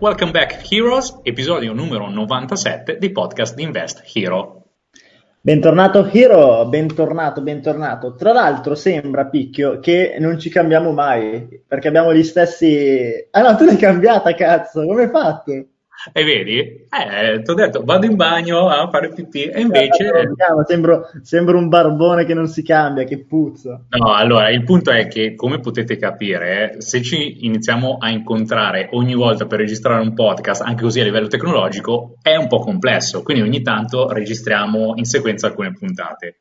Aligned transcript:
Welcome 0.00 0.30
back 0.30 0.70
Heroes, 0.70 1.18
episodio 1.24 1.72
numero 1.72 2.08
97 2.08 2.98
di 2.98 3.10
podcast 3.10 3.56
di 3.56 3.64
Invest 3.64 4.04
Hero. 4.14 4.66
Bentornato 5.40 6.08
Hero, 6.12 6.64
bentornato, 6.66 7.40
bentornato. 7.40 8.14
Tra 8.14 8.32
l'altro 8.32 8.76
sembra, 8.76 9.26
Picchio, 9.26 9.80
che 9.80 10.16
non 10.20 10.38
ci 10.38 10.50
cambiamo 10.50 10.92
mai, 10.92 11.64
perché 11.66 11.88
abbiamo 11.88 12.14
gli 12.14 12.22
stessi... 12.22 13.26
Ah 13.32 13.42
no, 13.42 13.56
tu 13.56 13.64
l'hai 13.64 13.76
cambiata, 13.76 14.32
cazzo, 14.34 14.86
come 14.86 15.02
hai 15.02 15.10
fatto? 15.10 15.66
E 16.12 16.22
vedi? 16.22 16.58
Eh, 16.58 17.42
ti 17.42 17.50
ho 17.50 17.54
detto, 17.54 17.82
vado 17.84 18.06
in 18.06 18.14
bagno 18.14 18.68
a 18.68 18.88
fare 18.88 19.12
pipì 19.12 19.44
e 19.46 19.60
invece... 19.60 20.30
Sembro, 20.66 21.10
sembro, 21.22 21.58
un 21.58 21.68
barbone 21.68 22.24
che 22.24 22.34
non 22.34 22.46
si 22.46 22.62
cambia, 22.62 23.02
che 23.02 23.24
puzza. 23.24 23.84
No, 23.88 24.14
allora, 24.14 24.48
il 24.50 24.62
punto 24.62 24.92
è 24.92 25.08
che, 25.08 25.34
come 25.34 25.58
potete 25.58 25.96
capire, 25.96 26.76
se 26.78 27.02
ci 27.02 27.44
iniziamo 27.46 27.96
a 27.98 28.10
incontrare 28.10 28.88
ogni 28.92 29.14
volta 29.14 29.46
per 29.46 29.58
registrare 29.58 30.00
un 30.00 30.14
podcast, 30.14 30.62
anche 30.62 30.82
così 30.82 31.00
a 31.00 31.04
livello 31.04 31.26
tecnologico, 31.26 32.16
è 32.22 32.36
un 32.36 32.46
po' 32.46 32.60
complesso. 32.60 33.22
Quindi 33.22 33.42
ogni 33.42 33.62
tanto 33.62 34.12
registriamo 34.12 34.94
in 34.96 35.04
sequenza 35.04 35.48
alcune 35.48 35.72
puntate. 35.72 36.38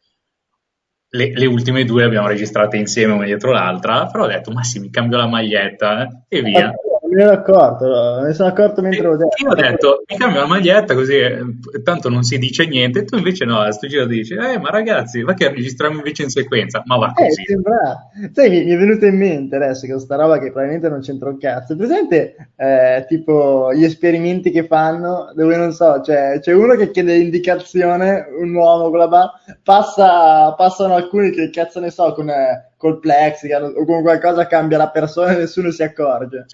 Le, 1.09 1.31
le, 1.33 1.45
ultime 1.45 1.83
due 1.83 2.01
le 2.01 2.07
abbiamo 2.07 2.27
registrate 2.27 2.77
insieme 2.77 3.13
una 3.13 3.25
dietro 3.25 3.51
l'altra, 3.51 4.05
però 4.07 4.25
ho 4.25 4.27
detto, 4.27 4.51
ma 4.51 4.61
sì, 4.61 4.79
mi 4.79 4.91
cambio 4.91 5.17
la 5.17 5.27
maglietta 5.27 6.05
eh, 6.27 6.37
e 6.37 6.41
via 6.41 6.71
me 7.07 7.15
ne 7.15 7.23
ero 7.23 7.31
accorto, 7.31 7.85
me 8.21 8.27
ne 8.27 8.33
sono 8.33 8.49
accorto 8.49 8.81
mentre 8.81 9.07
ho 9.07 9.15
detto. 9.15 9.43
Io 9.43 9.49
ho 9.49 9.55
detto, 9.55 10.03
mi 10.07 10.17
cambio 10.17 10.41
la 10.41 10.47
maglietta 10.47 10.93
così 10.93 11.15
eh, 11.15 11.39
tanto 11.83 12.09
non 12.09 12.23
si 12.23 12.37
dice 12.37 12.65
niente, 12.65 13.03
tu 13.03 13.17
invece 13.17 13.45
no, 13.45 13.59
a 13.59 13.71
sto 13.71 13.87
giro 13.87 14.05
dici, 14.05 14.33
eh 14.33 14.59
ma 14.59 14.69
ragazzi, 14.69 15.21
va 15.21 15.33
che 15.33 15.49
registriamo 15.49 15.97
invece 15.97 16.23
in 16.23 16.29
sequenza, 16.29 16.83
ma 16.85 16.97
va 16.97 17.13
così. 17.13 17.41
Eh, 17.41 17.45
sembra... 17.45 18.09
Sai, 18.33 18.49
mi, 18.49 18.63
mi, 18.63 18.71
è 18.71 18.77
venuto 18.77 19.05
in 19.05 19.17
mente 19.17 19.55
adesso 19.55 19.87
che 19.87 19.99
sta 19.99 20.15
roba 20.15 20.39
che 20.39 20.51
probabilmente 20.51 20.89
non 20.89 21.01
c'entra 21.01 21.29
un 21.29 21.37
cazzo, 21.37 21.75
presente 21.75 22.35
eh, 22.55 23.05
tipo 23.07 23.73
gli 23.73 23.83
esperimenti 23.83 24.51
che 24.51 24.65
fanno, 24.65 25.31
dove 25.33 25.55
non 25.55 25.71
so, 25.73 26.01
cioè, 26.01 26.39
c'è 26.39 26.53
uno 26.53 26.75
che 26.75 26.91
chiede 26.91 27.15
indicazione, 27.17 28.27
un 28.39 28.53
uomo 28.53 28.89
con 28.89 28.99
la 28.99 29.07
barba, 29.07 29.33
passa, 29.63 30.53
passano 30.53 30.95
alcuni 30.95 31.31
che 31.31 31.49
cazzo 31.49 31.79
ne 31.79 31.91
so, 31.91 32.13
con... 32.13 32.29
Eh, 32.29 32.65
col 32.77 32.99
plexigan 32.99 33.63
o 33.75 33.85
con 33.85 34.01
qualcosa 34.01 34.47
cambia 34.47 34.77
la 34.77 34.89
persona 34.89 35.33
e 35.33 35.37
nessuno 35.37 35.71
si 35.71 35.83
accorge. 35.83 36.45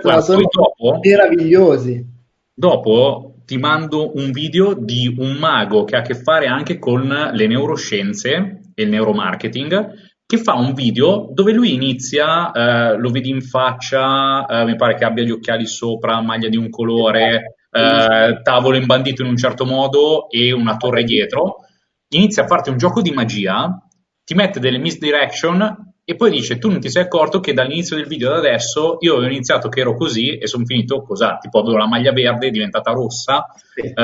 Guarda, 0.00 0.20
sono 0.20 0.42
dopo, 0.50 1.00
meravigliosi. 1.02 2.06
Dopo 2.54 3.34
ti 3.44 3.58
mando 3.58 4.16
un 4.16 4.30
video 4.30 4.74
di 4.74 5.14
un 5.18 5.32
mago 5.32 5.84
che 5.84 5.96
ha 5.96 6.00
a 6.00 6.02
che 6.02 6.14
fare 6.14 6.46
anche 6.46 6.78
con 6.78 7.06
le 7.32 7.46
neuroscienze 7.46 8.60
e 8.74 8.82
il 8.82 8.88
neuromarketing 8.88 10.06
che 10.28 10.36
fa 10.36 10.54
un 10.56 10.74
video 10.74 11.30
dove 11.32 11.52
lui 11.52 11.72
inizia, 11.72 12.52
eh, 12.52 12.98
lo 12.98 13.08
vedi 13.08 13.30
in 13.30 13.40
faccia, 13.40 14.44
eh, 14.44 14.64
mi 14.66 14.76
pare 14.76 14.94
che 14.94 15.06
abbia 15.06 15.24
gli 15.24 15.30
occhiali 15.30 15.66
sopra, 15.66 16.20
maglia 16.20 16.50
di 16.50 16.58
un 16.58 16.68
colore, 16.68 17.56
eh, 17.70 18.40
tavolo 18.42 18.76
imbandito 18.76 19.22
in 19.22 19.28
un 19.28 19.38
certo 19.38 19.64
modo 19.64 20.28
e 20.28 20.52
una 20.52 20.76
torre 20.76 21.02
dietro, 21.04 21.60
inizia 22.08 22.42
a 22.42 22.46
farti 22.46 22.68
un 22.68 22.76
gioco 22.76 23.00
di 23.00 23.10
magia 23.10 23.87
ti 24.28 24.34
mette 24.34 24.60
delle 24.60 24.76
misdirection 24.76 25.94
e 26.04 26.14
poi 26.14 26.30
dice 26.30 26.58
tu 26.58 26.68
non 26.68 26.80
ti 26.80 26.90
sei 26.90 27.04
accorto 27.04 27.40
che 27.40 27.54
dall'inizio 27.54 27.96
del 27.96 28.06
video 28.06 28.30
ad 28.30 28.36
adesso 28.36 28.98
io 29.00 29.14
avevo 29.14 29.32
iniziato 29.32 29.70
che 29.70 29.80
ero 29.80 29.96
così 29.96 30.36
e 30.36 30.46
sono 30.46 30.66
finito 30.66 31.00
così, 31.00 31.24
tipo 31.40 31.60
avevo 31.60 31.78
la 31.78 31.88
maglia 31.88 32.12
verde 32.12 32.48
è 32.48 32.50
diventata 32.50 32.92
rossa, 32.92 33.46
eh, 33.74 33.94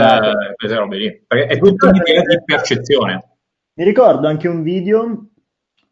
queste 0.56 0.76
robe 0.78 0.96
lì, 0.96 1.24
perché 1.26 1.52
è 1.52 1.58
tutta 1.58 1.88
un'idea 1.88 2.22
di 2.22 2.42
percezione. 2.42 3.36
Mi 3.74 3.84
ricordo 3.84 4.26
anche 4.26 4.48
un 4.48 4.62
video, 4.62 5.26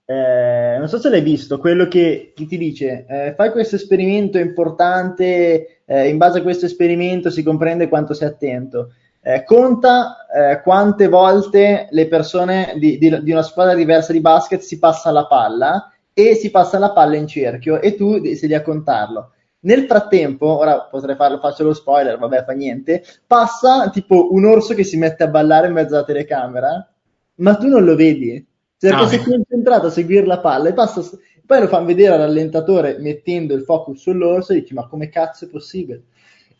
eh, 0.06 0.76
non 0.78 0.88
so 0.88 0.98
se 0.98 1.10
l'hai 1.10 1.20
visto, 1.20 1.58
quello 1.58 1.86
che, 1.86 2.32
che 2.34 2.46
ti 2.46 2.56
dice 2.56 3.04
eh, 3.06 3.34
fai 3.36 3.50
questo 3.50 3.76
esperimento 3.76 4.38
importante, 4.38 5.82
eh, 5.84 6.08
in 6.08 6.16
base 6.16 6.38
a 6.38 6.42
questo 6.42 6.64
esperimento 6.64 7.28
si 7.28 7.42
comprende 7.42 7.86
quanto 7.86 8.14
sei 8.14 8.28
attento 8.28 8.94
eh, 9.24 9.44
conta 9.44 10.26
eh, 10.26 10.62
quante 10.62 11.06
volte 11.06 11.86
le 11.90 12.08
persone 12.08 12.74
di, 12.76 12.98
di, 12.98 13.22
di, 13.22 13.30
una 13.30 13.42
squadra 13.42 13.74
diversa 13.74 14.12
di 14.12 14.20
basket 14.20 14.60
si 14.60 14.78
passa 14.78 15.12
la 15.12 15.26
palla 15.26 15.92
e 16.12 16.34
si 16.34 16.50
passa 16.50 16.78
la 16.78 16.92
palla 16.92 17.16
in 17.16 17.28
cerchio 17.28 17.80
e 17.80 17.94
tu 17.94 18.20
sei 18.34 18.48
lì 18.48 18.54
a 18.54 18.62
contarlo. 18.62 19.30
Nel 19.60 19.84
frattempo, 19.84 20.58
ora 20.58 20.80
potrei 20.80 21.14
farlo, 21.14 21.38
faccio 21.38 21.62
lo 21.62 21.72
spoiler, 21.72 22.18
vabbè, 22.18 22.42
fa 22.44 22.52
niente, 22.52 23.04
passa 23.24 23.90
tipo 23.90 24.32
un 24.32 24.44
orso 24.44 24.74
che 24.74 24.82
si 24.82 24.96
mette 24.96 25.22
a 25.22 25.28
ballare 25.28 25.68
in 25.68 25.72
mezzo 25.72 25.94
alla 25.94 26.04
telecamera, 26.04 26.92
ma 27.36 27.54
tu 27.54 27.68
non 27.68 27.84
lo 27.84 27.94
vedi, 27.94 28.44
perché 28.76 29.02
no. 29.02 29.06
sei 29.06 29.22
concentrato 29.22 29.86
a 29.86 29.90
seguire 29.90 30.26
la 30.26 30.40
palla 30.40 30.68
e 30.68 30.72
passa, 30.72 31.00
poi 31.46 31.60
lo 31.60 31.68
fanno 31.68 31.86
vedere 31.86 32.14
all'allentatore 32.14 32.98
mettendo 32.98 33.54
il 33.54 33.62
focus 33.62 34.00
sull'orso 34.00 34.52
e 34.52 34.60
dici 34.60 34.74
ma 34.74 34.88
come 34.88 35.08
cazzo 35.08 35.44
è 35.44 35.48
possibile? 35.48 36.06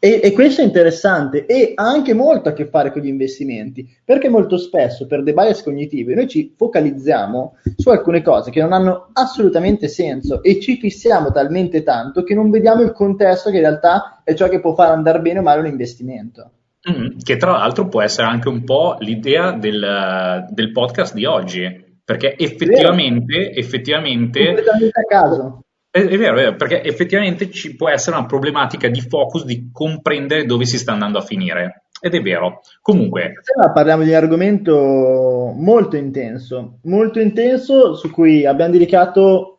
E, 0.04 0.18
e, 0.20 0.32
questo 0.32 0.62
è 0.62 0.64
interessante 0.64 1.46
e 1.46 1.74
ha 1.76 1.84
anche 1.84 2.12
molto 2.12 2.48
a 2.48 2.52
che 2.52 2.66
fare 2.66 2.90
con 2.90 3.02
gli 3.02 3.06
investimenti, 3.06 3.88
perché 4.04 4.28
molto 4.28 4.58
spesso 4.58 5.06
per 5.06 5.22
dei 5.22 5.32
bias 5.32 5.62
cognitivi 5.62 6.12
noi 6.12 6.26
ci 6.26 6.52
focalizziamo 6.56 7.58
su 7.76 7.88
alcune 7.88 8.20
cose 8.20 8.50
che 8.50 8.60
non 8.60 8.72
hanno 8.72 9.10
assolutamente 9.12 9.86
senso 9.86 10.42
e 10.42 10.58
ci 10.58 10.76
fissiamo 10.78 11.30
talmente 11.30 11.84
tanto 11.84 12.24
che 12.24 12.34
non 12.34 12.50
vediamo 12.50 12.82
il 12.82 12.90
contesto 12.90 13.50
che 13.50 13.58
in 13.58 13.62
realtà 13.62 14.22
è 14.24 14.34
ciò 14.34 14.48
che 14.48 14.58
può 14.58 14.74
fare 14.74 14.90
andare 14.90 15.20
bene 15.20 15.38
o 15.38 15.42
male 15.42 15.60
un 15.60 15.66
investimento. 15.66 16.50
Mm, 16.90 17.18
che 17.22 17.36
tra 17.36 17.52
l'altro 17.52 17.86
può 17.86 18.02
essere 18.02 18.26
anche 18.26 18.48
un 18.48 18.64
po' 18.64 18.96
l'idea 18.98 19.52
del, 19.52 20.48
del 20.50 20.72
podcast 20.72 21.14
di 21.14 21.26
oggi, 21.26 21.62
perché 22.04 22.36
effettivamente, 22.36 23.52
effettivamente 23.52 24.46
completamente 24.46 24.98
a 24.98 25.04
caso 25.04 25.60
è, 25.92 26.06
è, 26.06 26.16
vero, 26.16 26.38
è, 26.38 26.42
vero, 26.42 26.56
perché 26.56 26.82
effettivamente 26.82 27.50
ci 27.50 27.76
può 27.76 27.90
essere 27.90 28.16
una 28.16 28.24
problematica 28.24 28.88
di 28.88 29.02
focus, 29.02 29.44
di 29.44 29.68
comprendere 29.70 30.46
dove 30.46 30.64
si 30.64 30.78
sta 30.78 30.92
andando 30.92 31.18
a 31.18 31.22
finire. 31.22 31.84
Ed 32.00 32.14
è 32.14 32.22
vero. 32.22 32.62
Comunque. 32.80 33.34
Parliamo 33.74 34.02
di 34.02 34.08
un 34.08 34.14
argomento 34.14 35.52
molto 35.54 35.96
intenso, 35.96 36.78
molto 36.84 37.20
intenso 37.20 37.94
su 37.94 38.10
cui 38.10 38.46
abbiamo 38.46 38.72
dedicato 38.72 39.58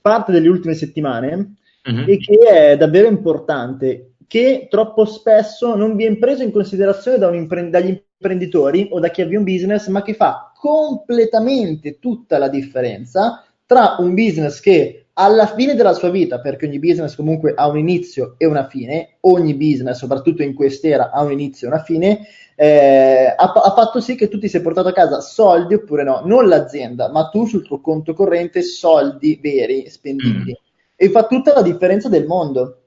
parte 0.00 0.32
delle 0.32 0.48
ultime 0.48 0.72
settimane 0.72 1.56
mm-hmm. 1.88 2.08
e 2.08 2.16
che 2.16 2.38
è 2.48 2.76
davvero 2.78 3.06
importante, 3.06 4.12
che 4.26 4.68
troppo 4.70 5.04
spesso 5.04 5.76
non 5.76 5.96
viene 5.96 6.16
preso 6.16 6.42
in 6.42 6.50
considerazione 6.50 7.18
da 7.18 7.32
impre- 7.34 7.68
dagli 7.68 8.00
imprenditori 8.18 8.88
o 8.90 9.00
da 9.00 9.10
chi 9.10 9.20
avvia 9.20 9.38
un 9.38 9.44
business, 9.44 9.86
ma 9.88 10.00
che 10.00 10.14
fa 10.14 10.50
completamente 10.58 11.98
tutta 11.98 12.38
la 12.38 12.48
differenza 12.48 13.44
tra 13.66 13.96
un 13.98 14.14
business 14.14 14.60
che 14.60 15.07
alla 15.20 15.46
fine 15.46 15.74
della 15.74 15.94
sua 15.94 16.10
vita, 16.10 16.38
perché 16.38 16.66
ogni 16.66 16.78
business 16.78 17.16
comunque 17.16 17.52
ha 17.56 17.66
un 17.66 17.76
inizio 17.76 18.34
e 18.38 18.46
una 18.46 18.68
fine, 18.68 19.16
ogni 19.22 19.54
business, 19.54 19.98
soprattutto 19.98 20.42
in 20.42 20.54
quest'era, 20.54 21.10
ha 21.10 21.22
un 21.22 21.32
inizio 21.32 21.66
e 21.66 21.70
una 21.72 21.82
fine, 21.82 22.20
eh, 22.54 23.34
ha, 23.36 23.52
ha, 23.52 23.72
fatto 23.72 24.00
sì 24.00 24.14
che 24.14 24.28
tu 24.28 24.38
ti 24.38 24.48
sei 24.48 24.60
portato 24.60 24.88
a 24.88 24.92
casa 24.92 25.20
soldi 25.20 25.74
oppure 25.74 26.04
no, 26.04 26.22
non 26.24 26.46
l'azienda, 26.46 27.10
ma 27.10 27.28
tu 27.30 27.46
sul 27.46 27.66
tuo 27.66 27.80
conto 27.80 28.14
corrente 28.14 28.62
soldi 28.62 29.40
veri, 29.42 29.90
spendibili. 29.90 30.52
Mm. 30.52 30.66
E 30.94 31.10
fa 31.10 31.26
tutta 31.26 31.52
la 31.52 31.62
differenza 31.62 32.08
del 32.08 32.26
mondo. 32.26 32.82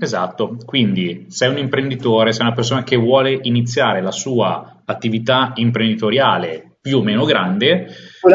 Esatto, 0.00 0.56
quindi 0.64 1.26
sei 1.28 1.50
un 1.50 1.58
imprenditore, 1.58 2.32
sei 2.32 2.46
una 2.46 2.54
persona 2.54 2.82
che 2.82 2.96
vuole 2.96 3.38
iniziare 3.42 4.00
la 4.00 4.12
sua 4.12 4.82
attività 4.84 5.52
imprenditoriale 5.54 6.78
più 6.80 6.98
o 6.98 7.02
meno 7.02 7.24
grande, 7.24 7.88
con 8.20 8.32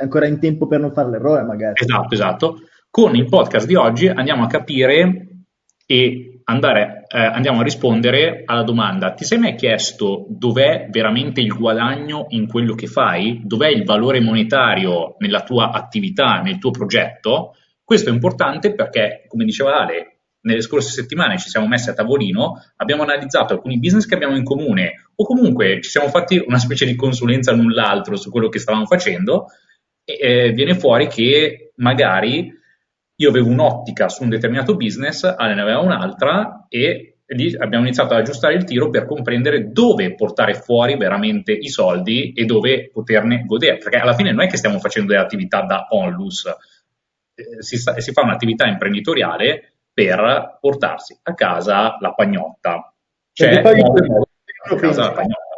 ancora 0.00 0.26
in 0.26 0.40
tempo 0.40 0.66
per 0.66 0.80
non 0.80 0.92
fare 0.92 1.10
l'errore 1.10 1.42
magari. 1.42 1.74
Esatto, 1.80 2.14
esatto. 2.14 2.58
Con 2.90 3.14
il 3.14 3.28
podcast 3.28 3.66
di 3.66 3.74
oggi 3.74 4.08
andiamo 4.08 4.42
a 4.42 4.48
capire 4.48 5.26
e 5.86 6.40
andare, 6.44 7.04
eh, 7.08 7.18
andiamo 7.18 7.60
a 7.60 7.62
rispondere 7.62 8.42
alla 8.44 8.64
domanda, 8.64 9.12
ti 9.12 9.24
sei 9.24 9.38
mai 9.38 9.54
chiesto 9.54 10.26
dov'è 10.28 10.88
veramente 10.90 11.40
il 11.40 11.54
guadagno 11.54 12.26
in 12.30 12.48
quello 12.48 12.74
che 12.74 12.86
fai? 12.86 13.42
Dov'è 13.44 13.68
il 13.68 13.84
valore 13.84 14.20
monetario 14.20 15.14
nella 15.18 15.42
tua 15.42 15.70
attività, 15.70 16.40
nel 16.40 16.58
tuo 16.58 16.70
progetto? 16.70 17.54
Questo 17.84 18.10
è 18.10 18.12
importante 18.12 18.74
perché, 18.74 19.24
come 19.28 19.44
diceva 19.44 19.80
Ale, 19.80 20.20
nelle 20.42 20.62
scorse 20.62 20.90
settimane 20.90 21.38
ci 21.38 21.48
siamo 21.48 21.68
messi 21.68 21.90
a 21.90 21.94
tavolino, 21.94 22.60
abbiamo 22.76 23.02
analizzato 23.02 23.52
alcuni 23.52 23.78
business 23.78 24.06
che 24.06 24.14
abbiamo 24.14 24.36
in 24.36 24.44
comune 24.44 25.10
o 25.14 25.24
comunque 25.24 25.80
ci 25.82 25.90
siamo 25.90 26.08
fatti 26.08 26.42
una 26.44 26.58
specie 26.58 26.86
di 26.86 26.96
consulenza 26.96 27.52
l'un 27.52 27.70
l'altro 27.72 28.16
su 28.16 28.30
quello 28.30 28.48
che 28.48 28.58
stavamo 28.58 28.86
facendo 28.86 29.46
eh, 30.04 30.52
viene 30.52 30.74
fuori 30.74 31.06
che 31.08 31.72
magari 31.76 32.52
io 33.20 33.28
avevo 33.28 33.48
un'ottica 33.48 34.08
su 34.08 34.22
un 34.22 34.30
determinato 34.30 34.76
business, 34.76 35.24
Ale 35.24 35.54
ne 35.54 35.60
aveva 35.60 35.80
un'altra 35.80 36.66
e 36.68 37.18
lì 37.26 37.54
abbiamo 37.56 37.84
iniziato 37.84 38.14
ad 38.14 38.20
aggiustare 38.20 38.54
il 38.54 38.64
tiro 38.64 38.90
per 38.90 39.06
comprendere 39.06 39.70
dove 39.70 40.14
portare 40.14 40.54
fuori 40.54 40.96
veramente 40.96 41.52
i 41.52 41.68
soldi 41.68 42.32
e 42.32 42.44
dove 42.44 42.90
poterne 42.90 43.44
godere, 43.44 43.76
perché 43.76 43.98
alla 43.98 44.14
fine 44.14 44.32
non 44.32 44.42
è 44.42 44.48
che 44.48 44.56
stiamo 44.56 44.78
facendo 44.78 45.12
delle 45.12 45.22
attività 45.22 45.62
da 45.62 45.86
onlus, 45.90 46.46
eh, 46.46 47.62
si, 47.62 47.76
sta, 47.76 47.98
si 48.00 48.12
fa 48.12 48.22
un'attività 48.22 48.66
imprenditoriale 48.66 49.74
per 49.92 50.58
portarsi 50.60 51.18
a 51.22 51.34
casa 51.34 51.98
la 52.00 52.14
pagnotta. 52.14 52.92
Cioè, 53.32 53.60
poi, 53.60 53.80
a 53.80 54.74
casa 54.76 55.02
la 55.02 55.12
pagnotta 55.12 55.49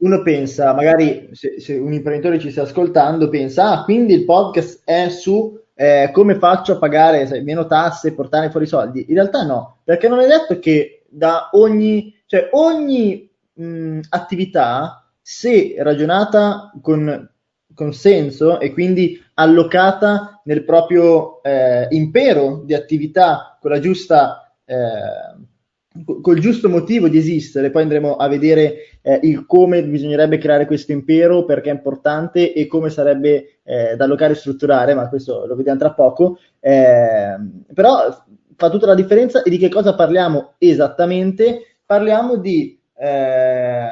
uno 0.00 0.22
pensa, 0.22 0.74
magari 0.74 1.30
se, 1.32 1.60
se, 1.60 1.74
un 1.76 1.92
imprenditore 1.92 2.38
ci 2.38 2.50
sta 2.50 2.62
ascoltando, 2.62 3.28
pensa, 3.28 3.70
ah, 3.70 3.84
quindi 3.84 4.14
il 4.14 4.24
podcast 4.24 4.82
è 4.84 5.08
su 5.08 5.58
eh, 5.74 6.10
come 6.12 6.34
faccio 6.36 6.72
a 6.72 6.78
pagare 6.78 7.26
sai, 7.26 7.42
meno 7.42 7.66
tasse 7.66 8.08
e 8.08 8.12
portare 8.12 8.50
fuori 8.50 8.66
i 8.66 8.68
soldi? 8.68 9.06
In 9.08 9.14
realtà 9.14 9.44
no, 9.44 9.78
perché 9.84 10.08
non 10.08 10.20
è 10.20 10.26
detto 10.26 10.58
che 10.58 11.04
da 11.08 11.48
ogni, 11.52 12.14
cioè 12.26 12.48
ogni 12.52 13.30
mh, 13.54 14.00
attività, 14.10 15.10
se 15.22 15.74
ragionata 15.78 16.70
con, 16.82 17.30
con, 17.74 17.92
senso 17.92 18.60
e 18.60 18.72
quindi 18.72 19.22
allocata 19.34 20.40
nel 20.44 20.64
proprio 20.64 21.42
eh, 21.42 21.86
impero 21.90 22.62
di 22.64 22.74
attività 22.74 23.56
con 23.60 23.70
la 23.70 23.80
giusta 23.80 24.52
eh, 24.64 24.76
col 26.22 26.38
giusto 26.38 26.68
motivo 26.68 27.08
di 27.08 27.18
esistere, 27.18 27.70
poi 27.70 27.82
andremo 27.82 28.16
a 28.16 28.28
vedere 28.28 28.74
eh, 29.02 29.18
il 29.22 29.44
come 29.44 29.84
bisognerebbe 29.84 30.38
creare 30.38 30.66
questo 30.66 30.92
impero, 30.92 31.44
perché 31.44 31.70
è 31.70 31.74
importante 31.74 32.52
e 32.52 32.66
come 32.66 32.90
sarebbe 32.90 33.58
eh, 33.64 33.96
da 33.96 34.04
allocare 34.04 34.32
e 34.32 34.36
strutturare, 34.36 34.94
ma 34.94 35.08
questo 35.08 35.46
lo 35.46 35.56
vediamo 35.56 35.78
tra 35.78 35.92
poco. 35.92 36.38
Eh, 36.60 37.36
però 37.74 38.24
fa 38.56 38.70
tutta 38.70 38.86
la 38.86 38.94
differenza 38.94 39.42
e 39.42 39.50
di 39.50 39.58
che 39.58 39.68
cosa 39.68 39.94
parliamo 39.94 40.54
esattamente? 40.58 41.78
Parliamo 41.84 42.36
di 42.36 42.78
eh, 42.96 43.88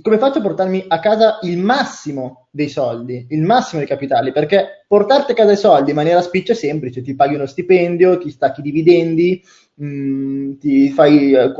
come 0.00 0.18
faccio 0.18 0.38
a 0.38 0.42
portarmi 0.42 0.84
a 0.86 1.00
casa 1.00 1.38
il 1.42 1.58
massimo 1.58 2.48
dei 2.50 2.68
soldi, 2.68 3.26
il 3.30 3.42
massimo 3.42 3.80
dei 3.80 3.88
capitali, 3.88 4.32
perché 4.32 4.84
portarti 4.86 5.32
a 5.32 5.34
casa 5.34 5.52
i 5.52 5.56
soldi 5.56 5.90
in 5.90 5.96
maniera 5.96 6.20
spiccia 6.20 6.52
è 6.52 6.56
semplice, 6.56 7.02
ti 7.02 7.14
paghi 7.14 7.34
uno 7.34 7.46
stipendio, 7.46 8.18
ti 8.18 8.30
stacchi 8.30 8.60
i 8.60 8.62
dividendi, 8.62 9.42
mh, 9.74 9.86
mm, 9.86 10.52
ti 10.58 10.90
fai 10.90 11.32
eh, 11.32 11.52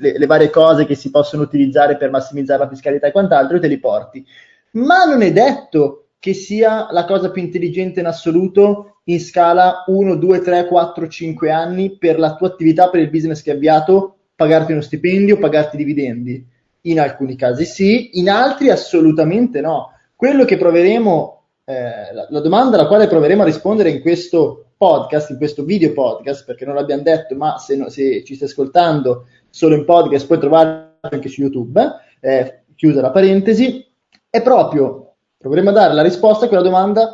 le, 0.00 0.18
le, 0.18 0.26
varie 0.26 0.50
cose 0.50 0.84
che 0.84 0.94
si 0.94 1.10
possono 1.10 1.42
utilizzare 1.42 1.96
per 1.96 2.10
massimizzare 2.10 2.64
la 2.64 2.68
fiscalità 2.68 3.06
e 3.06 3.12
quant'altro 3.12 3.56
e 3.56 3.60
te 3.60 3.68
li 3.68 3.78
porti. 3.78 4.24
Ma 4.72 5.04
non 5.04 5.22
è 5.22 5.32
detto 5.32 6.08
che 6.18 6.34
sia 6.34 6.88
la 6.90 7.04
cosa 7.04 7.30
più 7.30 7.42
intelligente 7.42 8.00
in 8.00 8.06
assoluto 8.06 9.00
in 9.04 9.20
scala 9.20 9.84
1, 9.86 10.16
2, 10.16 10.40
3, 10.40 10.66
4, 10.66 11.08
5 11.08 11.50
anni 11.50 11.96
per 11.96 12.18
la 12.18 12.34
tua 12.34 12.48
attività, 12.48 12.90
per 12.90 13.00
il 13.00 13.10
business 13.10 13.42
che 13.42 13.50
hai 13.50 13.56
avviato, 13.56 14.16
pagarti 14.34 14.72
uno 14.72 14.80
stipendio, 14.80 15.38
pagarti 15.38 15.76
i 15.76 15.78
dividendi 15.78 16.54
in 16.86 17.00
alcuni 17.00 17.36
casi 17.36 17.64
sì, 17.64 18.18
in 18.18 18.28
altri 18.30 18.70
assolutamente 18.70 19.60
no. 19.60 19.92
Quello 20.14 20.44
che 20.44 20.56
proveremo, 20.56 21.42
eh, 21.64 22.14
la, 22.28 22.40
domanda 22.40 22.78
alla 22.78 22.88
quale 22.88 23.06
proveremo 23.06 23.42
a 23.42 23.46
rispondere 23.46 23.90
in 23.90 24.00
questo 24.00 24.66
podcast, 24.76 25.30
in 25.30 25.36
questo 25.36 25.64
video 25.64 25.92
podcast, 25.92 26.44
perché 26.44 26.64
non 26.64 26.74
l'abbiamo 26.74 27.02
detto, 27.02 27.34
ma 27.34 27.58
se, 27.58 27.76
no, 27.76 27.88
se 27.88 28.24
ci 28.24 28.34
stai 28.34 28.48
ascoltando 28.48 29.26
solo 29.50 29.74
in 29.74 29.84
podcast 29.84 30.26
puoi 30.26 30.38
trovarlo 30.38 30.94
anche 31.00 31.28
su 31.28 31.42
YouTube, 31.42 31.82
eh, 32.20 32.62
chiusa 32.74 33.00
la 33.00 33.10
parentesi, 33.10 33.84
è 34.28 34.42
proprio, 34.42 35.14
proveremo 35.38 35.70
a 35.70 35.72
dare 35.72 35.94
la 35.94 36.02
risposta 36.02 36.44
a 36.44 36.48
quella 36.48 36.62
domanda, 36.62 37.10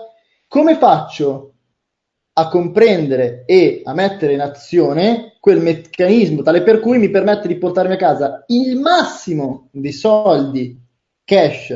come 0.49 0.77
faccio 0.77 1.52
a 2.35 2.49
comprendere 2.49 3.45
e 3.47 3.83
a 3.85 3.93
mettere 3.93 4.33
in 4.33 4.41
azione 4.41 5.37
quel 5.39 5.61
meccanismo 5.61 6.43
tale 6.43 6.63
per 6.63 6.81
cui 6.81 6.99
mi 6.99 7.11
permette 7.11 7.47
di 7.47 7.59
portarmi 7.59 7.95
a 7.95 7.99
casa 7.99 8.45
il 8.47 8.79
massimo 8.79 9.69
di 9.71 9.93
soldi 9.93 10.81
cash 11.25 11.75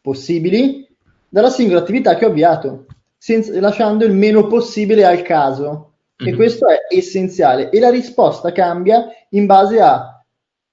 possibili 0.00 0.86
dalla 1.28 1.50
singola 1.50 1.80
attività 1.80 2.14
che 2.14 2.24
ho 2.24 2.28
avviato, 2.28 2.86
senza, 3.18 3.58
lasciando 3.60 4.04
il 4.04 4.12
meno 4.12 4.46
possibile 4.46 5.04
al 5.04 5.22
caso. 5.22 5.92
Mm-hmm. 6.22 6.28
E 6.28 6.30
mhm. 6.30 6.36
questo 6.36 6.68
è 6.68 6.78
essenziale. 6.88 7.70
E 7.70 7.78
la 7.78 7.90
risposta 7.90 8.52
cambia 8.52 9.06
in 9.30 9.46
base 9.46 9.80
a 9.80 10.24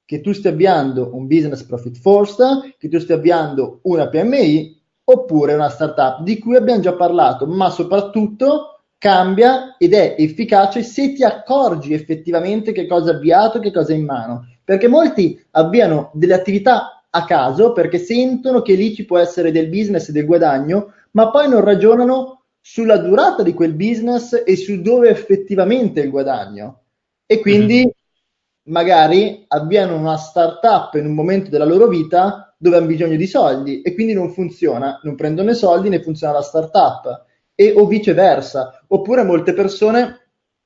che 0.06 0.22
tu 0.22 0.32
stia 0.32 0.52
avviando 0.52 1.10
un 1.14 1.28
business 1.28 1.64
profit 1.64 1.98
first, 1.98 2.76
che 2.78 2.88
tu 2.88 3.00
stia 3.00 3.16
avviando 3.16 3.80
una 3.84 4.08
PMI 4.08 4.82
oppure 5.06 5.54
una 5.54 5.70
startup 5.70 6.22
di 6.22 6.40
cui 6.40 6.56
abbiamo 6.56 6.80
già 6.80 6.94
parlato, 6.94 7.46
ma 7.46 7.70
soprattutto 7.70 8.73
cambia 9.04 9.76
ed 9.78 9.94
è 9.94 10.16
efficace 10.18 10.82
se 10.82 11.12
ti 11.12 11.26
accorgi 11.26 11.92
effettivamente 11.92 12.72
che 12.72 12.88
cosa 12.88 13.10
hai 13.10 13.18
avviato, 13.18 13.60
che 13.60 13.70
cosa 13.70 13.92
hai 13.92 14.00
in 14.00 14.06
mano. 14.06 14.48
Perché 14.64 14.88
molti 14.88 15.46
avviano 15.52 16.10
delle 16.14 16.34
attività 16.34 17.04
a 17.10 17.26
caso 17.26 17.74
perché 17.74 17.98
sentono 17.98 18.62
che 18.62 18.76
lì 18.76 18.96
ci 18.96 19.04
può 19.04 19.18
essere 19.18 19.52
del 19.52 19.68
business 19.68 20.08
e 20.08 20.14
del 20.14 20.26
guadagno, 20.26 20.94
ma 21.12 21.30
poi 21.32 21.50
non 21.50 21.66
ragionano 21.66 22.44
sulla 22.62 22.96
durata 22.96 23.44
di 23.44 23.54
quel 23.54 23.74
business 23.74 24.42
e 24.46 24.56
su 24.56 24.82
dove 24.82 25.10
effettivamente 25.10 26.00
è 26.00 26.06
il 26.06 26.10
guadagno. 26.10 26.84
E 27.26 27.42
quindi 27.42 27.80
mm-hmm. 27.80 28.74
magari 28.74 29.44
avviano 29.50 29.98
una 29.98 30.16
startup 30.16 30.94
in 30.94 31.08
un 31.08 31.14
momento 31.14 31.50
della 31.50 31.66
loro 31.66 31.90
vita 31.90 32.56
dove 32.58 32.78
hanno 32.78 32.86
bisogno 32.86 33.18
di 33.18 33.28
soldi 33.28 33.82
e 33.82 33.94
quindi 33.94 34.14
non 34.14 34.32
funziona, 34.32 35.02
non 35.04 35.16
prendono 35.16 35.52
i 35.52 35.56
soldi 35.56 35.90
né 35.90 36.02
funziona 36.02 36.36
la 36.36 36.42
startup 36.42 37.32
e 37.64 37.74
o 37.76 37.86
viceversa. 37.86 38.84
Oppure 38.88 39.24
molte 39.24 39.54
persone 39.54 40.20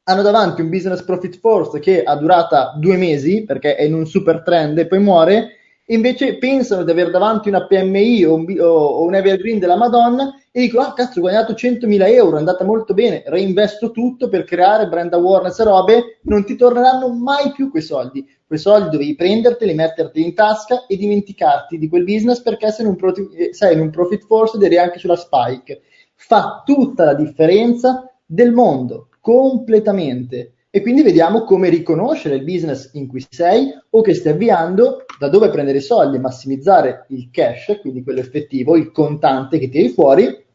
hanno 0.10 0.22
davanti 0.22 0.62
un 0.62 0.70
business 0.70 1.04
profit 1.04 1.38
force 1.38 1.80
che 1.80 2.04
ha 2.04 2.16
durata 2.16 2.74
due 2.78 2.96
mesi 2.96 3.44
perché 3.44 3.76
è 3.76 3.84
in 3.84 3.94
un 3.94 4.06
super 4.06 4.42
trend 4.42 4.78
e 4.78 4.88
poi 4.88 5.00
muore, 5.00 5.58
invece 5.88 6.38
pensano 6.38 6.84
di 6.84 6.92
avere 6.92 7.12
davanti 7.12 7.50
una 7.50 7.66
PMI 7.66 8.24
o 8.26 8.36
un, 8.36 8.46
o 8.60 9.04
un 9.04 9.16
Evergreen 9.16 9.60
della 9.60 9.76
Madonna 9.76 10.34
e 10.52 10.62
dicono, 10.62 10.88
ah 10.88 10.94
cazzo 10.94 11.20
ho 11.20 11.22
guadagnato 11.22 11.54
100.000 11.54 12.08
euro, 12.08 12.36
è 12.38 12.40
andata 12.40 12.64
molto 12.64 12.94
bene, 12.94 13.24
reinvesto 13.26 13.92
tutto 13.92 14.30
per 14.30 14.46
creare 14.46 14.88
brand 14.88 15.14
awareness 15.14 15.60
e 15.60 15.64
robe, 15.64 16.20
non 16.24 16.46
ti 16.46 16.56
torneranno 16.56 17.10
mai 17.10 17.52
più 17.52 17.70
quei 17.70 17.84
soldi. 17.84 18.26
Quei 18.48 18.60
soldi 18.60 18.90
dovevi 18.92 19.14
prenderteli, 19.16 19.74
metterti 19.74 20.24
in 20.24 20.34
tasca 20.34 20.86
e 20.88 20.96
dimenticarti 20.96 21.78
di 21.78 21.90
quel 21.90 22.06
business 22.06 22.42
perché 22.42 22.72
sei 22.72 22.86
in 22.86 22.92
un, 22.92 22.96
pro- 22.96 23.14
sei 23.52 23.74
in 23.74 23.82
un 23.82 23.90
profit 23.90 24.26
force 24.26 24.56
ed 24.56 24.64
eri 24.64 24.78
anche 24.78 25.00
sulla 25.00 25.18
spike 25.18 25.82
fa 26.18 26.64
tutta 26.66 27.06
la 27.06 27.14
differenza 27.14 28.12
del 28.26 28.52
mondo, 28.52 29.10
completamente. 29.22 30.54
E 30.70 30.82
quindi 30.82 31.02
vediamo 31.02 31.44
come 31.44 31.70
riconoscere 31.70 32.36
il 32.36 32.44
business 32.44 32.90
in 32.94 33.08
cui 33.08 33.26
sei 33.30 33.70
o 33.92 34.02
che 34.02 34.14
stai 34.14 34.34
avviando, 34.34 35.06
da 35.18 35.30
dove 35.30 35.50
prendere 35.50 35.78
i 35.78 35.82
soldi, 35.82 36.20
massimizzare 36.20 37.06
il 37.10 37.30
cash, 37.32 37.80
quindi 37.80 38.04
quello 38.04 38.20
effettivo, 38.20 38.76
il 38.76 38.92
contante 38.92 39.60
che 39.60 39.70
tiri 39.70 39.90
fuori, 39.90 40.46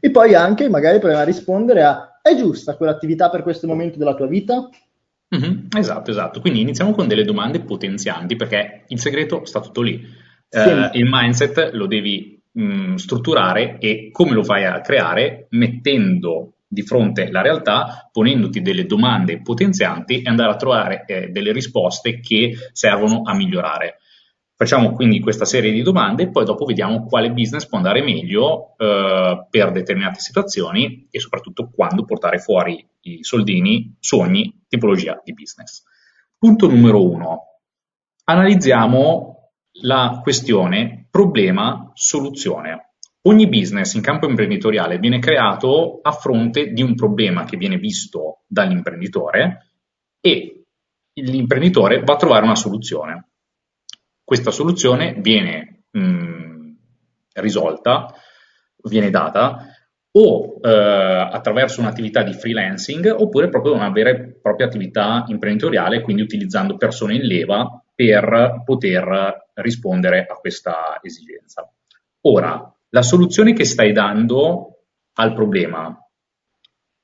e 0.00 0.10
poi 0.10 0.34
anche 0.34 0.68
magari 0.68 0.98
provare 0.98 1.22
a 1.22 1.24
rispondere 1.24 1.82
a 1.84 2.20
è 2.20 2.34
giusta 2.36 2.76
quell'attività 2.76 3.30
per 3.30 3.42
questo 3.42 3.66
momento 3.68 3.98
della 3.98 4.14
tua 4.14 4.26
vita? 4.26 4.68
Mm-hmm, 5.34 5.66
esatto, 5.76 6.10
esatto. 6.10 6.40
Quindi 6.40 6.60
iniziamo 6.60 6.92
con 6.92 7.06
delle 7.06 7.24
domande 7.24 7.60
potenzianti 7.60 8.36
perché 8.36 8.84
il 8.88 8.98
segreto 8.98 9.44
sta 9.44 9.60
tutto 9.60 9.82
lì. 9.82 10.04
Eh, 10.48 10.90
il 10.94 11.08
mindset 11.08 11.70
lo 11.72 11.86
devi 11.86 12.35
mh, 12.56 12.62
mm, 12.62 12.94
strutturare 12.94 13.78
e 13.78 14.08
come 14.10 14.32
lo 14.32 14.42
fai 14.42 14.64
a 14.64 14.80
creare 14.80 15.46
mettendo 15.50 16.52
di 16.68 16.82
fronte 16.82 17.30
la 17.30 17.42
realtà, 17.42 18.08
ponendoti 18.10 18.60
delle 18.60 18.86
domande 18.86 19.40
potenzianti 19.40 20.22
e 20.22 20.28
andare 20.28 20.50
a 20.50 20.56
trovare 20.56 21.04
eh, 21.06 21.28
delle 21.28 21.52
risposte 21.52 22.20
che 22.20 22.56
servono 22.72 23.22
a 23.24 23.34
migliorare. 23.34 23.98
Facciamo 24.58 24.92
quindi 24.92 25.20
questa 25.20 25.44
serie 25.44 25.70
di 25.70 25.82
domande 25.82 26.24
e 26.24 26.30
poi 26.30 26.46
dopo 26.46 26.64
vediamo 26.64 27.04
quale 27.04 27.30
business 27.30 27.68
può 27.68 27.76
andare 27.76 28.02
meglio 28.02 28.74
eh, 28.78 29.46
per 29.50 29.70
determinate 29.70 30.18
situazioni 30.18 31.08
e 31.10 31.20
soprattutto 31.20 31.68
quando 31.70 32.04
portare 32.06 32.38
fuori 32.38 32.84
i 33.02 33.22
soldini 33.22 33.94
su 34.00 34.18
ogni 34.18 34.64
tipologia 34.66 35.20
di 35.22 35.34
business. 35.34 35.82
Punto 36.38 36.68
numero 36.68 37.06
uno. 37.06 37.42
Analizziamo 38.24 39.35
la 39.82 40.20
questione 40.22 41.06
problema-soluzione. 41.10 42.92
Ogni 43.22 43.48
business 43.48 43.94
in 43.94 44.02
campo 44.02 44.28
imprenditoriale 44.28 44.98
viene 44.98 45.18
creato 45.18 45.98
a 46.00 46.12
fronte 46.12 46.72
di 46.72 46.82
un 46.82 46.94
problema 46.94 47.44
che 47.44 47.56
viene 47.56 47.76
visto 47.76 48.42
dall'imprenditore 48.46 49.72
e 50.20 50.64
l'imprenditore 51.14 52.02
va 52.02 52.14
a 52.14 52.16
trovare 52.16 52.44
una 52.44 52.54
soluzione. 52.54 53.30
Questa 54.22 54.50
soluzione 54.50 55.14
viene 55.18 55.84
mh, 55.90 56.00
mm, 56.00 56.70
risolta, 57.34 58.14
viene 58.84 59.10
data 59.10 59.66
o 60.12 60.58
eh, 60.62 61.28
attraverso 61.32 61.80
un'attività 61.80 62.22
di 62.22 62.32
freelancing 62.32 63.14
oppure 63.18 63.48
proprio 63.48 63.74
una 63.74 63.90
vera 63.90 64.10
e 64.10 64.38
propria 64.40 64.66
attività 64.66 65.24
imprenditoriale, 65.26 66.00
quindi 66.00 66.22
utilizzando 66.22 66.76
persone 66.76 67.16
in 67.16 67.22
leva 67.22 67.82
per 67.94 68.62
poter 68.64 69.45
rispondere 69.56 70.26
a 70.28 70.34
questa 70.36 70.98
esigenza. 71.02 71.70
Ora, 72.22 72.72
la 72.90 73.02
soluzione 73.02 73.52
che 73.52 73.64
stai 73.64 73.92
dando 73.92 74.84
al 75.14 75.34
problema 75.34 75.98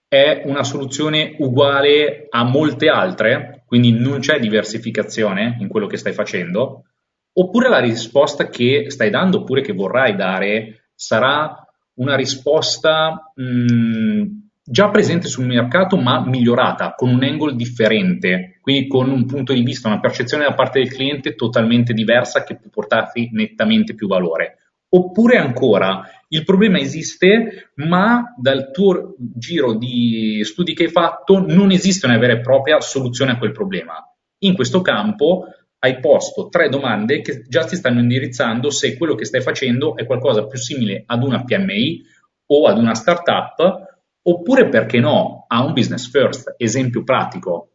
è 0.09 0.43
una 0.45 0.63
soluzione 0.63 1.37
uguale 1.39 2.27
a 2.29 2.45
molte 2.45 2.89
altre, 2.89 3.65
quindi 3.67 3.93
non 3.93 4.21
c'è 4.21 4.39
diversificazione 4.39 5.57
in 5.61 5.69
quello 5.69 5.87
che 5.87 5.97
stai 5.97 6.13
facendo, 6.13 6.85
oppure 7.33 7.69
la 7.69 7.81
risposta 7.81 8.49
che 8.49 8.91
stai 8.91 9.09
dando 9.09 9.39
oppure 9.39 9.63
che 9.63 9.73
vorrai 9.73 10.15
dare 10.15 10.91
sarà 10.95 11.67
una 11.95 12.15
risposta 12.15 13.33
mh, 13.35 14.42
già 14.73 14.88
presente 14.88 15.29
sul 15.29 15.45
mercato 15.45 15.99
ma 15.99 16.25
migliorata, 16.25 16.95
con 16.97 17.11
un 17.11 17.23
angle 17.23 17.55
differente, 17.55 18.59
quindi 18.62 18.88
con 18.88 19.11
un 19.11 19.26
punto 19.26 19.52
di 19.52 19.61
vista, 19.61 19.88
una 19.88 20.00
percezione 20.00 20.45
da 20.45 20.55
parte 20.55 20.79
del 20.79 20.91
cliente 20.91 21.35
totalmente 21.35 21.93
diversa 21.93 22.43
che 22.43 22.57
può 22.57 22.71
portarti 22.71 23.29
nettamente 23.33 23.95
più 23.95 24.09
valore. 24.09 24.57
Oppure 24.88 25.37
ancora, 25.37 26.09
il 26.29 26.45
problema 26.45 26.79
esiste, 26.79 27.73
ma 27.76 28.35
dal 28.35 28.71
tuo 28.71 29.14
giro 29.19 29.75
di 29.75 30.41
studi 30.43 30.73
che 30.73 30.85
hai 30.85 30.91
fatto 30.91 31.45
non 31.47 31.71
esiste 31.71 32.07
una 32.07 32.17
vera 32.17 32.33
e 32.33 32.41
propria 32.41 32.81
soluzione 32.81 33.33
a 33.33 33.38
quel 33.38 33.52
problema. 33.52 34.02
In 34.38 34.55
questo 34.55 34.81
campo 34.81 35.49
hai 35.81 36.00
posto 36.00 36.49
tre 36.49 36.71
domande 36.71 37.21
che 37.21 37.45
già 37.47 37.64
ti 37.64 37.76
stanno 37.76 38.00
indirizzando 38.00 38.71
se 38.71 38.97
quello 38.97 39.17
che 39.17 39.26
stai 39.26 39.43
facendo 39.43 39.97
è 39.97 40.07
qualcosa 40.07 40.47
più 40.47 40.59
simile 40.59 41.02
ad 41.05 41.23
una 41.23 41.45
PMI 41.45 42.02
o 42.47 42.67
ad 42.67 42.79
una 42.79 42.95
startup, 42.95 43.92
oppure 44.23 44.69
perché 44.69 45.00
no, 45.00 45.45
a 45.49 45.64
un 45.64 45.73
business 45.73 46.11
first. 46.11 46.55
Esempio 46.57 47.02
pratico. 47.05 47.69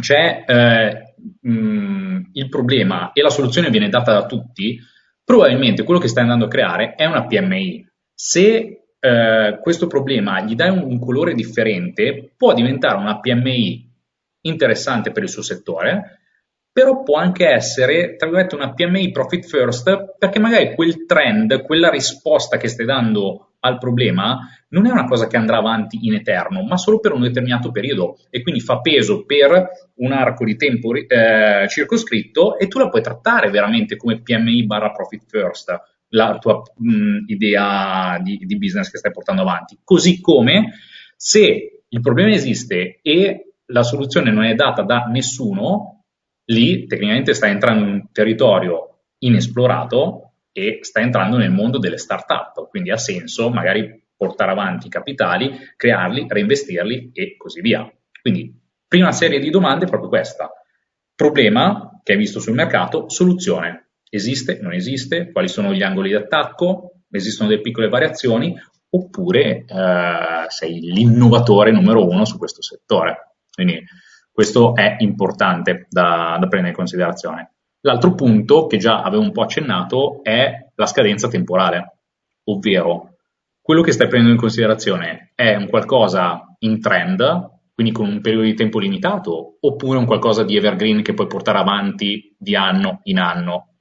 C'è 0.00 0.44
eh, 0.46 1.14
mh, 1.40 2.30
il 2.32 2.48
problema 2.48 3.12
e 3.12 3.22
la 3.22 3.30
soluzione 3.30 3.70
viene 3.70 3.88
data 3.88 4.12
da 4.12 4.26
tutti, 4.26 4.78
probabilmente 5.24 5.82
quello 5.82 6.00
che 6.00 6.08
stai 6.08 6.22
andando 6.22 6.46
a 6.46 6.48
creare 6.48 6.94
è 6.94 7.04
una 7.04 7.26
PMI. 7.26 7.86
Se 8.14 8.84
eh, 9.00 9.58
questo 9.60 9.86
problema 9.86 10.40
gli 10.40 10.54
dai 10.54 10.70
un, 10.70 10.82
un, 10.82 10.98
colore 10.98 11.34
differente, 11.34 12.32
può 12.36 12.54
diventare 12.54 12.96
una 12.96 13.20
PMI 13.20 13.86
interessante 14.42 15.10
per 15.10 15.22
il 15.24 15.28
suo 15.28 15.42
settore, 15.42 16.20
però 16.72 17.02
può 17.02 17.16
anche 17.16 17.48
essere, 17.48 18.16
tra 18.16 18.28
virgolette, 18.28 18.54
una 18.54 18.72
PMI 18.72 19.10
profit 19.10 19.44
first, 19.46 20.14
perché 20.16 20.38
magari 20.38 20.74
quel 20.74 21.06
trend, 21.06 21.62
quella 21.62 21.90
risposta 21.90 22.56
che 22.56 22.68
stai 22.68 22.86
dando 22.86 23.47
al 23.60 23.78
problema 23.78 24.38
non 24.70 24.86
è 24.86 24.90
una 24.90 25.04
cosa 25.04 25.26
che 25.26 25.36
andrà 25.36 25.58
avanti 25.58 25.98
in 26.02 26.14
eterno, 26.14 26.62
ma 26.62 26.76
solo 26.76 27.00
per 27.00 27.12
un 27.12 27.22
determinato 27.22 27.70
periodo 27.70 28.18
e 28.30 28.42
quindi 28.42 28.60
fa 28.60 28.80
peso 28.80 29.24
per 29.24 29.68
un 29.96 30.12
arco 30.12 30.44
di 30.44 30.56
tempo 30.56 30.94
eh, 30.94 31.66
circoscritto 31.68 32.58
e 32.58 32.68
tu 32.68 32.78
la 32.78 32.88
puoi 32.88 33.02
trattare 33.02 33.50
veramente 33.50 33.96
come 33.96 34.20
PMI 34.20 34.66
barra 34.66 34.90
profit 34.90 35.24
first, 35.26 35.74
la 36.10 36.38
tua 36.38 36.62
mh, 36.76 37.24
idea 37.26 38.18
di, 38.22 38.38
di 38.44 38.58
business 38.58 38.90
che 38.90 38.98
stai 38.98 39.12
portando 39.12 39.42
avanti. 39.42 39.78
Così 39.82 40.20
come 40.20 40.74
se 41.16 41.82
il 41.88 42.00
problema 42.00 42.30
esiste 42.30 43.00
e 43.02 43.54
la 43.66 43.82
soluzione 43.82 44.30
non 44.30 44.44
è 44.44 44.54
data 44.54 44.82
da 44.82 45.04
nessuno, 45.10 46.04
lì 46.44 46.86
tecnicamente 46.86 47.34
stai 47.34 47.50
entrando 47.50 47.84
in 47.84 47.92
un 47.92 48.12
territorio 48.12 49.00
inesplorato 49.18 50.27
e 50.58 50.78
sta 50.82 51.00
entrando 51.00 51.36
nel 51.36 51.52
mondo 51.52 51.78
delle 51.78 51.98
start-up, 51.98 52.68
quindi 52.68 52.90
ha 52.90 52.96
senso 52.96 53.48
magari 53.48 54.06
portare 54.16 54.50
avanti 54.50 54.88
i 54.88 54.90
capitali, 54.90 55.56
crearli, 55.76 56.26
reinvestirli 56.28 57.12
e 57.12 57.36
così 57.36 57.60
via. 57.60 57.88
Quindi, 58.20 58.52
prima 58.88 59.12
serie 59.12 59.38
di 59.38 59.50
domande 59.50 59.84
è 59.84 59.88
proprio 59.88 60.08
questa. 60.08 60.50
Problema 61.14 62.00
che 62.02 62.12
hai 62.12 62.18
visto 62.18 62.40
sul 62.40 62.54
mercato, 62.54 63.08
soluzione. 63.08 63.90
Esiste, 64.10 64.58
non 64.60 64.72
esiste? 64.72 65.30
Quali 65.30 65.46
sono 65.46 65.72
gli 65.72 65.82
angoli 65.82 66.08
di 66.08 66.16
attacco? 66.16 67.02
Esistono 67.10 67.48
delle 67.48 67.60
piccole 67.60 67.88
variazioni? 67.88 68.56
Oppure 68.90 69.64
eh, 69.64 70.44
sei 70.48 70.80
l'innovatore 70.80 71.70
numero 71.70 72.08
uno 72.08 72.24
su 72.24 72.36
questo 72.38 72.62
settore? 72.62 73.36
Quindi 73.52 73.84
questo 74.32 74.74
è 74.74 74.96
importante 74.98 75.86
da, 75.88 76.36
da 76.40 76.46
prendere 76.48 76.70
in 76.70 76.76
considerazione. 76.76 77.57
L'altro 77.80 78.14
punto, 78.14 78.66
che 78.66 78.76
già 78.76 79.02
avevo 79.02 79.22
un 79.22 79.32
po' 79.32 79.42
accennato, 79.42 80.20
è 80.22 80.66
la 80.74 80.86
scadenza 80.86 81.28
temporale, 81.28 81.98
ovvero 82.44 83.16
quello 83.60 83.82
che 83.82 83.92
stai 83.92 84.08
prendendo 84.08 84.34
in 84.34 84.40
considerazione 84.40 85.32
è 85.34 85.54
un 85.54 85.68
qualcosa 85.68 86.56
in 86.60 86.80
trend, 86.80 87.50
quindi 87.74 87.92
con 87.92 88.08
un 88.08 88.20
periodo 88.20 88.44
di 88.44 88.54
tempo 88.54 88.78
limitato, 88.78 89.58
oppure 89.60 89.98
un 89.98 90.06
qualcosa 90.06 90.42
di 90.42 90.56
evergreen 90.56 91.02
che 91.02 91.14
puoi 91.14 91.26
portare 91.26 91.58
avanti 91.58 92.34
di 92.38 92.56
anno 92.56 93.00
in 93.04 93.18
anno. 93.18 93.74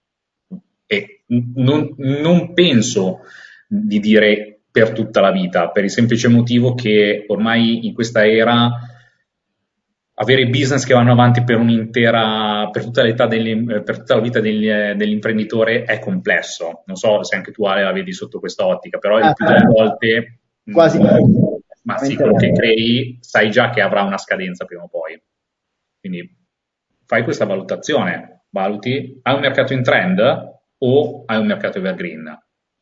E 0.85 1.23
non, 1.27 1.95
non 1.97 2.53
penso 2.53 3.19
di 3.67 3.99
dire 3.99 4.59
per 4.69 4.91
tutta 4.91 5.21
la 5.21 5.31
vita, 5.31 5.69
per 5.69 5.85
il 5.85 5.89
semplice 5.89 6.27
motivo 6.27 6.75
che 6.75 7.23
ormai 7.27 7.87
in 7.87 7.93
questa 7.93 8.27
era 8.27 8.69
avere 10.19 10.47
business 10.47 10.85
che 10.85 10.93
vanno 10.93 11.11
avanti 11.11 11.43
per 11.43 11.57
un'intera, 11.57 12.69
per 12.71 12.83
tutta, 12.83 13.27
degli, 13.27 13.81
per 13.81 13.99
tutta 13.99 14.15
la 14.15 14.21
vita 14.21 14.39
degli, 14.39 14.67
dell'imprenditore 14.67 15.83
è 15.83 15.99
complesso. 15.99 16.83
Non 16.85 16.95
so 16.95 17.23
se 17.23 17.35
anche 17.35 17.51
tu 17.51 17.65
Ale 17.65 17.83
la 17.83 17.91
vedi 17.91 18.13
sotto 18.13 18.39
questa 18.39 18.65
ottica, 18.65 18.97
però 18.97 19.19
il 19.19 19.33
più 19.33 19.45
delle 19.45 19.59
ah, 19.59 19.67
volte 19.67 20.39
quasi 20.71 20.99
mh, 20.99 21.05
ma 21.83 21.97
sì, 21.97 22.15
quello 22.15 22.35
che 22.35 22.51
crei 22.51 23.17
sai 23.21 23.49
già 23.49 23.69
che 23.69 23.81
avrà 23.81 24.01
una 24.01 24.17
scadenza 24.17 24.65
prima 24.65 24.83
o 24.83 24.87
poi. 24.87 25.21
Quindi 25.99 26.35
fai 27.05 27.23
questa 27.23 27.45
valutazione, 27.45 28.45
valuti, 28.49 29.19
hai 29.21 29.35
un 29.35 29.41
mercato 29.41 29.73
in 29.73 29.83
trend 29.83 30.19
o 30.79 31.23
hai 31.25 31.37
un 31.37 31.45
mercato 31.45 31.77
evergreen? 31.77 32.37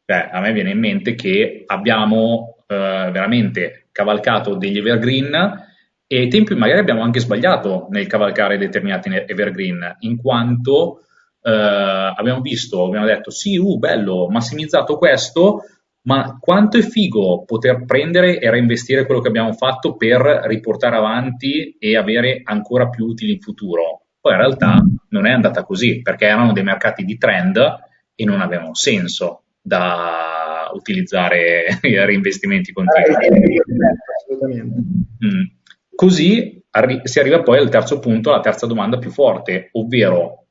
Cioè, 0.05 0.29
a 0.31 0.39
me 0.39 0.53
viene 0.53 0.71
in 0.71 0.79
mente 0.79 1.15
che 1.15 1.63
abbiamo 1.65 2.63
eh, 2.67 3.09
veramente 3.11 3.89
cavalcato 3.91 4.55
degli 4.55 4.77
evergreen 4.77 5.73
e 6.07 6.19
ai 6.19 6.27
tempi 6.27 6.53
magari 6.55 6.79
abbiamo 6.79 7.01
anche 7.01 7.19
sbagliato 7.19 7.87
nel 7.89 8.07
cavalcare 8.07 8.57
determinati 8.57 9.09
evergreen, 9.09 9.97
in 9.99 10.17
quanto 10.17 11.01
eh, 11.41 12.13
abbiamo 12.15 12.41
visto, 12.41 12.85
abbiamo 12.85 13.05
detto 13.05 13.31
sì, 13.31 13.57
uh, 13.57 13.77
bello, 13.77 14.27
massimizzato 14.29 14.97
questo, 14.97 15.61
ma 16.03 16.37
quanto 16.39 16.77
è 16.77 16.81
figo 16.81 17.43
poter 17.45 17.85
prendere 17.85 18.39
e 18.39 18.49
reinvestire 18.49 19.05
quello 19.05 19.21
che 19.21 19.27
abbiamo 19.27 19.53
fatto 19.53 19.95
per 19.95 20.21
riportare 20.45 20.95
avanti 20.95 21.75
e 21.79 21.97
avere 21.97 22.41
ancora 22.43 22.89
più 22.89 23.05
utili 23.05 23.33
in 23.33 23.39
futuro. 23.39 24.05
Poi 24.19 24.33
in 24.33 24.39
realtà 24.39 24.83
non 25.09 25.25
è 25.25 25.31
andata 25.31 25.63
così, 25.63 26.01
perché 26.01 26.25
erano 26.25 26.51
dei 26.51 26.63
mercati 26.63 27.03
di 27.03 27.17
trend 27.17 27.57
e 28.13 28.25
non 28.25 28.41
avevano 28.41 28.73
senso 28.73 29.43
da 29.61 30.69
utilizzare 30.73 31.65
i 31.81 32.05
reinvestimenti 32.05 32.71
continui. 32.71 33.15
assolutamente. 34.15 34.75
Mm. 35.25 35.54
Così 35.95 36.61
si 37.03 37.19
arriva 37.19 37.41
poi 37.41 37.57
al 37.57 37.69
terzo 37.69 37.99
punto, 37.99 38.31
alla 38.31 38.41
terza 38.41 38.67
domanda 38.67 38.97
più 38.97 39.09
forte, 39.09 39.69
ovvero 39.73 40.47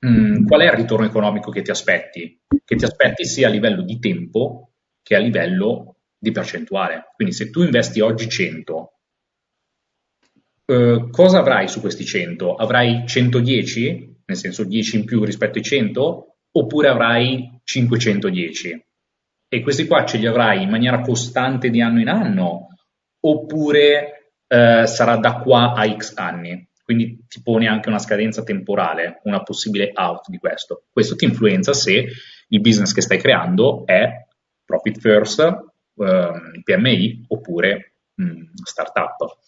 mh, 0.00 0.08
mm, 0.08 0.46
qual 0.46 0.62
è 0.62 0.64
il 0.64 0.72
ritorno 0.72 1.06
economico 1.06 1.50
che 1.50 1.62
ti 1.62 1.70
aspetti? 1.70 2.40
Che 2.64 2.76
ti 2.76 2.84
aspetti 2.84 3.24
sia 3.24 3.46
a 3.46 3.50
livello 3.50 3.82
di 3.82 3.98
tempo 3.98 4.72
che 5.02 5.14
a 5.14 5.18
livello 5.18 5.96
di 6.18 6.32
percentuale. 6.32 7.12
Quindi 7.14 7.34
se 7.34 7.50
tu 7.50 7.62
investi 7.62 8.00
oggi 8.00 8.28
100, 8.28 8.92
eh, 10.64 11.08
cosa 11.10 11.38
avrai 11.38 11.68
su 11.68 11.80
questi 11.80 12.04
100? 12.04 12.54
Avrai 12.54 13.06
110, 13.06 14.20
nel 14.24 14.36
senso 14.36 14.64
10 14.64 14.96
in 14.96 15.04
più 15.04 15.24
rispetto 15.24 15.58
ai 15.58 15.64
100, 15.64 16.36
oppure 16.52 16.88
avrai 16.88 17.60
510? 17.62 18.86
E 19.48 19.60
questi 19.60 19.86
qua 19.86 20.04
ce 20.04 20.18
li 20.18 20.26
avrai 20.26 20.62
in 20.62 20.70
maniera 20.70 21.00
costante 21.00 21.68
di 21.68 21.80
anno 21.80 22.00
in 22.00 22.08
anno, 22.08 22.68
oppure 23.20 24.21
eh, 24.52 24.86
sarà 24.86 25.16
da 25.16 25.36
qua 25.36 25.72
a 25.72 25.96
X 25.96 26.12
anni. 26.16 26.68
Quindi 26.84 27.24
ti 27.26 27.40
pone 27.42 27.68
anche 27.68 27.88
una 27.88 27.98
scadenza 27.98 28.42
temporale, 28.42 29.20
una 29.24 29.42
possibile 29.42 29.92
out 29.94 30.28
di 30.28 30.36
questo. 30.36 30.84
Questo 30.92 31.16
ti 31.16 31.24
influenza 31.24 31.72
se 31.72 32.06
il 32.48 32.60
business 32.60 32.92
che 32.92 33.00
stai 33.00 33.18
creando 33.18 33.86
è 33.86 34.26
profit 34.62 34.98
first, 34.98 35.40
eh, 35.40 36.62
PMI 36.62 37.24
oppure 37.28 37.94
mh, 38.14 38.24
mm, 38.24 38.42
startup. 38.62 39.38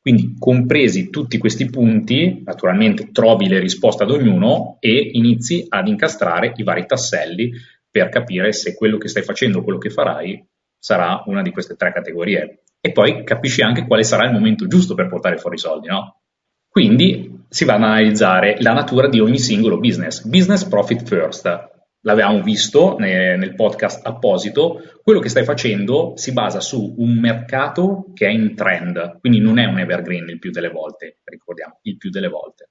Quindi, 0.00 0.36
compresi 0.38 1.10
tutti 1.10 1.38
questi 1.38 1.68
punti, 1.68 2.42
naturalmente 2.44 3.10
trovi 3.10 3.48
le 3.48 3.58
risposte 3.58 4.04
ad 4.04 4.10
ognuno 4.10 4.76
e 4.78 5.10
inizi 5.12 5.66
ad 5.68 5.88
incastrare 5.88 6.52
i 6.54 6.62
vari 6.62 6.86
tasselli 6.86 7.52
per 7.90 8.08
capire 8.10 8.52
se 8.52 8.74
quello 8.76 8.98
che 8.98 9.08
stai 9.08 9.22
facendo, 9.22 9.62
quello 9.62 9.78
che 9.78 9.90
farai, 9.90 10.44
sarà 10.78 11.22
una 11.26 11.42
di 11.42 11.50
queste 11.50 11.74
tre 11.74 11.92
categorie 11.92 12.62
e 12.84 12.90
poi 12.90 13.22
capisci 13.22 13.62
anche 13.62 13.86
quale 13.86 14.02
sarà 14.02 14.26
il 14.26 14.32
momento 14.32 14.66
giusto 14.66 14.94
per 14.94 15.06
portare 15.06 15.38
fuori 15.38 15.54
i 15.54 15.60
soldi, 15.60 15.86
no? 15.86 16.22
Quindi 16.68 17.44
si 17.48 17.64
va 17.64 17.74
ad 17.74 17.82
analizzare 17.82 18.56
la 18.58 18.72
natura 18.72 19.08
di 19.08 19.20
ogni 19.20 19.38
singolo 19.38 19.78
business. 19.78 20.24
Business 20.24 20.64
profit 20.64 21.04
first. 21.04 21.70
L'avevamo 22.00 22.42
visto 22.42 22.96
nel 22.98 23.54
podcast 23.54 24.04
apposito, 24.04 24.82
quello 25.00 25.20
che 25.20 25.28
stai 25.28 25.44
facendo 25.44 26.14
si 26.16 26.32
basa 26.32 26.58
su 26.58 26.96
un 26.98 27.16
mercato 27.20 28.10
che 28.14 28.26
è 28.26 28.30
in 28.30 28.56
trend, 28.56 29.20
quindi 29.20 29.38
non 29.38 29.58
è 29.58 29.66
un 29.66 29.78
evergreen 29.78 30.28
il 30.28 30.40
più 30.40 30.50
delle 30.50 30.70
volte, 30.70 31.20
ricordiamo, 31.22 31.78
il 31.82 31.96
più 31.96 32.10
delle 32.10 32.26
volte. 32.26 32.70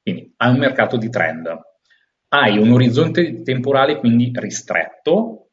Quindi 0.00 0.32
hai 0.36 0.50
un 0.50 0.58
mercato 0.58 0.96
di 0.96 1.10
trend, 1.10 1.46
hai 2.28 2.56
un 2.56 2.72
orizzonte 2.72 3.42
temporale 3.42 3.98
quindi 3.98 4.30
ristretto 4.32 5.45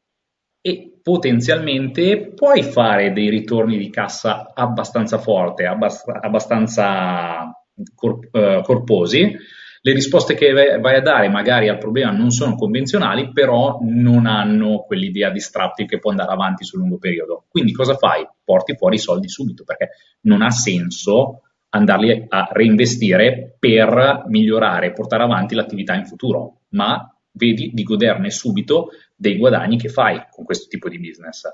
e 0.66 1.00
potenzialmente 1.02 2.32
puoi 2.34 2.62
fare 2.62 3.12
dei 3.12 3.28
ritorni 3.28 3.76
di 3.76 3.90
cassa 3.90 4.52
abbastanza 4.54 5.18
forti, 5.18 5.64
abbastanza 5.64 7.54
corp- 7.94 8.34
uh, 8.34 8.62
corposi. 8.62 9.36
Le 9.82 9.92
risposte 9.92 10.32
che 10.32 10.78
vai 10.80 10.96
a 10.96 11.02
dare 11.02 11.28
magari 11.28 11.68
al 11.68 11.76
problema 11.76 12.12
non 12.12 12.30
sono 12.30 12.54
convenzionali, 12.54 13.30
però 13.32 13.80
non 13.82 14.24
hanno 14.24 14.84
quell'idea 14.86 15.28
di 15.28 15.40
strappi 15.40 15.84
che 15.84 15.98
può 15.98 16.12
andare 16.12 16.32
avanti 16.32 16.64
sul 16.64 16.78
lungo 16.78 16.96
periodo. 16.96 17.44
Quindi 17.50 17.72
cosa 17.72 17.94
fai? 17.96 18.26
Porti 18.42 18.74
fuori 18.74 18.94
i 18.94 19.00
soldi 19.00 19.28
subito 19.28 19.64
perché 19.64 19.90
non 20.22 20.40
ha 20.40 20.50
senso 20.50 21.42
andarli 21.68 22.24
a 22.26 22.48
reinvestire 22.50 23.56
per 23.58 24.24
migliorare, 24.28 24.92
portare 24.92 25.24
avanti 25.24 25.54
l'attività 25.54 25.94
in 25.94 26.06
futuro, 26.06 26.60
ma 26.70 27.06
vedi 27.32 27.70
di 27.74 27.82
goderne 27.82 28.30
subito 28.30 28.88
dei 29.24 29.38
guadagni 29.38 29.78
che 29.78 29.88
fai 29.88 30.22
con 30.30 30.44
questo 30.44 30.68
tipo 30.68 30.90
di 30.90 30.98
business. 30.98 31.44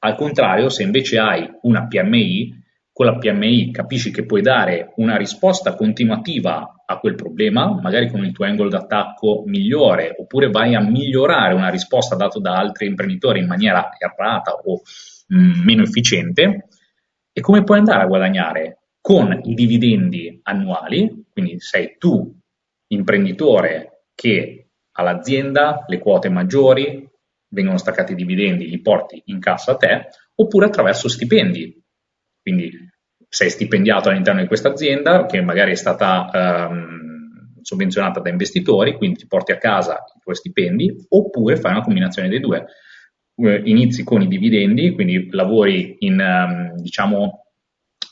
Al 0.00 0.14
contrario, 0.16 0.68
se 0.68 0.82
invece 0.82 1.18
hai 1.18 1.50
una 1.62 1.86
PMI, 1.86 2.64
con 2.92 3.06
la 3.06 3.16
PMI 3.16 3.72
capisci 3.72 4.10
che 4.10 4.26
puoi 4.26 4.42
dare 4.42 4.92
una 4.96 5.16
risposta 5.16 5.74
continuativa 5.74 6.82
a 6.84 6.98
quel 6.98 7.14
problema, 7.14 7.72
magari 7.80 8.10
con 8.10 8.22
il 8.22 8.32
tuo 8.32 8.44
angle 8.44 8.68
d'attacco 8.68 9.44
migliore, 9.46 10.14
oppure 10.18 10.50
vai 10.50 10.74
a 10.74 10.80
migliorare 10.80 11.54
una 11.54 11.70
risposta 11.70 12.16
data 12.16 12.38
da 12.38 12.54
altri 12.56 12.86
imprenditori 12.86 13.40
in 13.40 13.46
maniera 13.46 13.88
errata 13.98 14.52
o 14.52 14.82
mh, 15.28 15.38
mm, 15.38 15.64
meno 15.64 15.82
efficiente, 15.82 16.68
e 17.32 17.40
come 17.40 17.64
puoi 17.64 17.78
andare 17.78 18.02
a 18.02 18.06
guadagnare? 18.06 18.78
Con 19.00 19.40
i 19.44 19.54
dividendi 19.54 20.40
annuali, 20.42 21.24
quindi 21.32 21.60
sei 21.60 21.96
tu 21.98 22.34
imprenditore 22.88 24.04
che 24.14 24.65
all'azienda 24.96 25.84
le 25.86 25.98
quote 25.98 26.28
maggiori, 26.28 27.08
vengono 27.48 27.78
staccati 27.78 28.12
i 28.12 28.16
dividendi, 28.16 28.68
li 28.68 28.80
porti 28.80 29.22
in 29.26 29.38
cassa 29.38 29.72
a 29.72 29.76
te, 29.76 30.08
oppure 30.34 30.66
attraverso 30.66 31.08
stipendi. 31.08 31.82
Quindi 32.42 32.70
sei 33.28 33.50
stipendiato 33.50 34.08
all'interno 34.08 34.40
di 34.40 34.46
questa 34.46 34.70
azienda 34.70 35.26
che 35.26 35.40
magari 35.40 35.72
è 35.72 35.76
stata 35.76 36.30
ehm, 36.32 37.60
sovvenzionata 37.60 38.20
da 38.20 38.30
investitori, 38.30 38.96
quindi 38.96 39.18
ti 39.18 39.26
porti 39.26 39.52
a 39.52 39.58
casa 39.58 40.04
i 40.14 40.20
tuoi 40.20 40.34
stipendi, 40.34 41.06
oppure 41.08 41.56
fai 41.56 41.72
una 41.72 41.82
combinazione 41.82 42.28
dei 42.28 42.40
due. 42.40 42.66
Eh, 43.38 43.62
inizi 43.64 44.04
con 44.04 44.22
i 44.22 44.28
dividendi, 44.28 44.92
quindi 44.92 45.28
lavori 45.30 45.96
in, 46.00 46.18
um, 46.18 46.80
diciamo, 46.80 47.46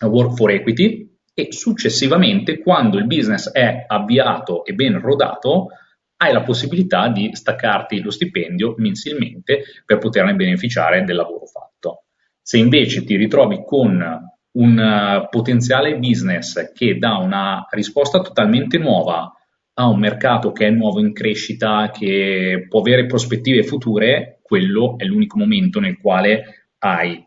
work 0.06 0.34
for 0.34 0.50
equity 0.50 1.08
e 1.32 1.52
successivamente, 1.52 2.58
quando 2.58 2.98
il 2.98 3.06
business 3.06 3.50
è 3.50 3.84
avviato 3.86 4.64
e 4.64 4.74
ben 4.74 5.00
rodato, 5.00 5.68
hai 6.16 6.32
la 6.32 6.42
possibilità 6.42 7.08
di 7.08 7.30
staccarti 7.32 8.00
lo 8.00 8.10
stipendio 8.10 8.74
mensilmente 8.78 9.64
per 9.84 9.98
poterne 9.98 10.34
beneficiare 10.34 11.04
del 11.04 11.16
lavoro 11.16 11.46
fatto. 11.46 12.04
Se 12.40 12.58
invece 12.58 13.04
ti 13.04 13.16
ritrovi 13.16 13.62
con 13.64 14.32
un 14.52 14.78
uh, 14.78 15.28
potenziale 15.28 15.98
business 15.98 16.72
che 16.72 16.98
dà 16.98 17.16
una 17.16 17.66
risposta 17.70 18.20
totalmente 18.20 18.78
nuova 18.78 19.32
a 19.76 19.88
un 19.88 19.98
mercato 19.98 20.52
che 20.52 20.66
è 20.66 20.70
nuovo 20.70 21.00
in 21.00 21.12
crescita, 21.12 21.90
che 21.92 22.66
può 22.68 22.80
avere 22.80 23.06
prospettive 23.06 23.64
future, 23.64 24.38
quello 24.42 24.96
è 24.98 25.04
l'unico 25.04 25.38
momento 25.38 25.80
nel 25.80 25.98
quale 25.98 26.68
hai 26.78 27.24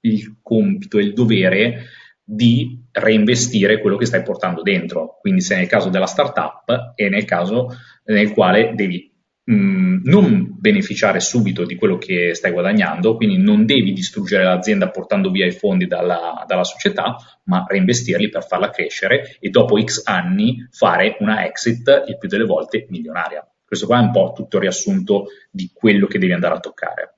il 0.00 0.38
compito 0.42 0.98
e 0.98 1.02
il 1.02 1.12
dovere 1.14 1.84
di 2.30 2.84
reinvestire 2.92 3.80
quello 3.80 3.96
che 3.96 4.04
stai 4.04 4.22
portando 4.22 4.60
dentro. 4.60 5.16
Quindi 5.18 5.40
se 5.40 5.56
nel 5.56 5.66
caso 5.66 5.88
della 5.88 6.04
startup 6.04 6.92
e 6.94 7.08
nel 7.08 7.24
caso 7.24 7.68
nel 8.04 8.32
quale 8.32 8.74
devi 8.74 9.10
mh, 9.44 9.54
mm, 9.54 10.00
non 10.04 10.56
beneficiare 10.58 11.20
subito 11.20 11.64
di 11.64 11.74
quello 11.74 11.96
che 11.96 12.34
stai 12.34 12.52
guadagnando, 12.52 13.16
quindi 13.16 13.38
non 13.38 13.64
devi 13.64 13.94
distruggere 13.94 14.44
l'azienda 14.44 14.90
portando 14.90 15.30
via 15.30 15.46
i 15.46 15.52
fondi 15.52 15.86
dalla, 15.86 16.44
dalla 16.46 16.64
società, 16.64 17.16
ma 17.44 17.64
reinvestirli 17.66 18.28
per 18.28 18.46
farla 18.46 18.68
crescere 18.68 19.38
e 19.40 19.48
dopo 19.48 19.82
X 19.82 20.02
anni 20.04 20.68
fare 20.70 21.16
una 21.20 21.46
exit 21.46 22.04
il 22.08 22.18
più 22.18 22.28
delle 22.28 22.44
volte 22.44 22.86
milionaria. 22.90 23.42
Questo 23.64 23.86
qua 23.86 23.98
è 23.98 24.02
un 24.02 24.10
po' 24.10 24.32
tutto 24.34 24.56
il 24.56 24.62
riassunto 24.62 25.28
di 25.50 25.70
quello 25.72 26.06
che 26.06 26.18
devi 26.18 26.32
andare 26.32 26.56
a 26.56 26.60
toccare. 26.60 27.17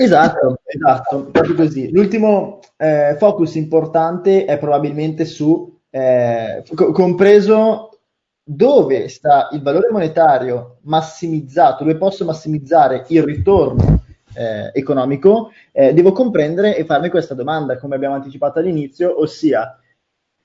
Esatto, 0.00 0.60
esatto, 0.64 1.24
proprio 1.24 1.56
così. 1.56 1.90
L'ultimo 1.90 2.60
eh, 2.76 3.16
focus 3.18 3.56
importante 3.56 4.44
è 4.44 4.56
probabilmente 4.56 5.24
su, 5.24 5.76
eh, 5.90 6.62
co- 6.72 6.92
compreso 6.92 7.98
dove 8.44 9.08
sta 9.08 9.48
il 9.50 9.60
valore 9.60 9.88
monetario 9.90 10.78
massimizzato, 10.82 11.82
dove 11.82 11.98
posso 11.98 12.24
massimizzare 12.24 13.06
il 13.08 13.24
ritorno 13.24 14.04
eh, 14.34 14.70
economico, 14.72 15.50
eh, 15.72 15.92
devo 15.92 16.12
comprendere 16.12 16.76
e 16.76 16.84
farmi 16.84 17.08
questa 17.10 17.34
domanda, 17.34 17.76
come 17.76 17.96
abbiamo 17.96 18.14
anticipato 18.14 18.60
all'inizio, 18.60 19.20
ossia, 19.20 19.80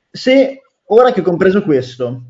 se 0.10 0.62
ora 0.86 1.12
che 1.12 1.20
ho 1.20 1.24
compreso 1.24 1.62
questo, 1.62 2.24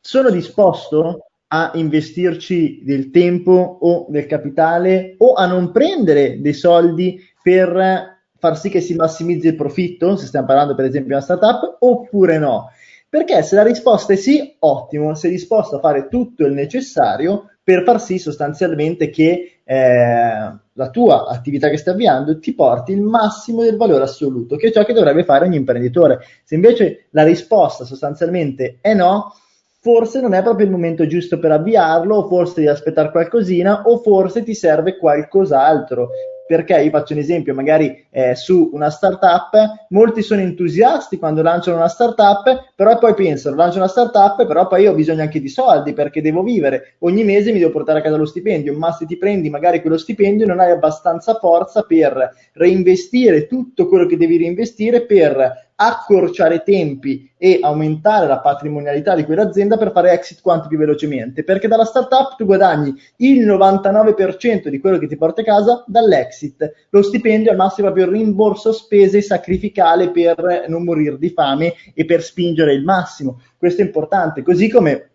sono 0.00 0.30
disposto 0.30 1.27
a 1.48 1.72
investirci 1.74 2.82
del 2.84 3.10
tempo 3.10 3.78
o 3.80 4.06
del 4.08 4.26
capitale 4.26 5.14
o 5.18 5.32
a 5.32 5.46
non 5.46 5.72
prendere 5.72 6.40
dei 6.40 6.52
soldi 6.52 7.20
per 7.42 8.16
far 8.38 8.58
sì 8.58 8.68
che 8.68 8.80
si 8.80 8.94
massimizzi 8.94 9.48
il 9.48 9.56
profitto, 9.56 10.16
se 10.16 10.26
stiamo 10.26 10.46
parlando 10.46 10.74
per 10.74 10.84
esempio 10.84 11.08
di 11.08 11.14
una 11.14 11.22
startup, 11.22 11.76
oppure 11.80 12.38
no. 12.38 12.70
Perché 13.08 13.42
se 13.42 13.56
la 13.56 13.62
risposta 13.62 14.12
è 14.12 14.16
sì, 14.16 14.56
ottimo, 14.58 15.14
sei 15.14 15.30
disposto 15.30 15.76
a 15.76 15.80
fare 15.80 16.08
tutto 16.08 16.44
il 16.44 16.52
necessario 16.52 17.50
per 17.62 17.82
far 17.82 18.00
sì 18.00 18.18
sostanzialmente 18.18 19.08
che 19.08 19.60
eh, 19.64 20.58
la 20.72 20.90
tua 20.90 21.26
attività 21.26 21.70
che 21.70 21.78
stai 21.78 21.94
avviando 21.94 22.38
ti 22.38 22.54
porti 22.54 22.92
il 22.92 23.00
massimo 23.00 23.62
del 23.62 23.76
valore 23.76 24.04
assoluto, 24.04 24.56
che 24.56 24.68
è 24.68 24.72
ciò 24.72 24.84
che 24.84 24.92
dovrebbe 24.92 25.24
fare 25.24 25.46
ogni 25.46 25.56
imprenditore. 25.56 26.20
Se 26.44 26.54
invece 26.54 27.06
la 27.10 27.24
risposta 27.24 27.84
sostanzialmente 27.84 28.78
è 28.80 28.92
no, 28.92 29.32
forse 29.80 30.20
non 30.20 30.34
è 30.34 30.42
proprio 30.42 30.66
il 30.66 30.72
momento 30.72 31.06
giusto 31.06 31.38
per 31.38 31.52
avviarlo, 31.52 32.16
o 32.16 32.28
forse 32.28 32.54
devi 32.56 32.68
aspettare 32.68 33.10
qualcosina, 33.10 33.82
o 33.84 33.98
forse 33.98 34.42
ti 34.42 34.54
serve 34.54 34.96
qualcos'altro. 34.96 36.08
Perché 36.48 36.80
io 36.80 36.88
faccio 36.88 37.12
un 37.12 37.18
esempio, 37.18 37.52
magari 37.52 38.06
eh, 38.10 38.34
su 38.34 38.70
una 38.72 38.88
startup, 38.88 39.50
molti 39.90 40.22
sono 40.22 40.40
entusiasti 40.40 41.18
quando 41.18 41.42
lanciano 41.42 41.76
una 41.76 41.88
startup, 41.88 42.72
però 42.74 42.96
poi 42.96 43.12
pensano, 43.12 43.54
lancio 43.54 43.76
una 43.76 43.86
startup, 43.86 44.46
però 44.46 44.66
poi 44.66 44.84
io 44.84 44.92
ho 44.92 44.94
bisogno 44.94 45.20
anche 45.20 45.40
di 45.40 45.48
soldi 45.48 45.92
perché 45.92 46.22
devo 46.22 46.42
vivere, 46.42 46.94
ogni 47.00 47.22
mese 47.22 47.52
mi 47.52 47.58
devo 47.58 47.70
portare 47.70 47.98
a 47.98 48.02
casa 48.02 48.16
lo 48.16 48.24
stipendio, 48.24 48.72
ma 48.78 48.92
se 48.92 49.04
ti 49.04 49.18
prendi 49.18 49.50
magari 49.50 49.82
quello 49.82 49.98
stipendio 49.98 50.46
non 50.46 50.58
hai 50.58 50.70
abbastanza 50.70 51.34
forza 51.34 51.82
per 51.82 52.30
reinvestire 52.54 53.46
tutto 53.46 53.86
quello 53.86 54.06
che 54.06 54.16
devi 54.16 54.38
reinvestire 54.38 55.04
per 55.04 55.67
accorciare 55.80 56.56
i 56.56 56.62
tempi 56.64 57.30
e 57.36 57.60
aumentare 57.62 58.26
la 58.26 58.40
patrimonialità 58.40 59.14
di 59.14 59.24
quell'azienda 59.24 59.76
per 59.76 59.92
fare 59.92 60.10
exit 60.10 60.40
quanto 60.40 60.66
più 60.66 60.76
velocemente, 60.76 61.44
perché 61.44 61.68
dalla 61.68 61.84
startup 61.84 62.34
tu 62.36 62.44
guadagni 62.44 62.92
il 63.18 63.46
99% 63.46 64.68
di 64.68 64.80
quello 64.80 64.98
che 64.98 65.06
ti 65.06 65.16
porta 65.16 65.42
a 65.42 65.44
casa 65.44 65.84
dall'exit, 65.86 66.88
lo 66.90 67.02
stipendio 67.02 67.52
al 67.52 67.56
massimo 67.56 67.92
proprio 67.92 68.06
il 68.06 68.18
rimborso 68.18 68.72
spese 68.72 69.20
sacrificale 69.22 70.10
per 70.10 70.64
non 70.66 70.82
morire 70.82 71.16
di 71.16 71.30
fame 71.30 71.74
e 71.94 72.04
per 72.04 72.22
spingere 72.22 72.72
il 72.72 72.82
massimo. 72.82 73.40
Questo 73.56 73.80
è 73.80 73.84
importante, 73.84 74.42
così 74.42 74.68
come 74.68 75.10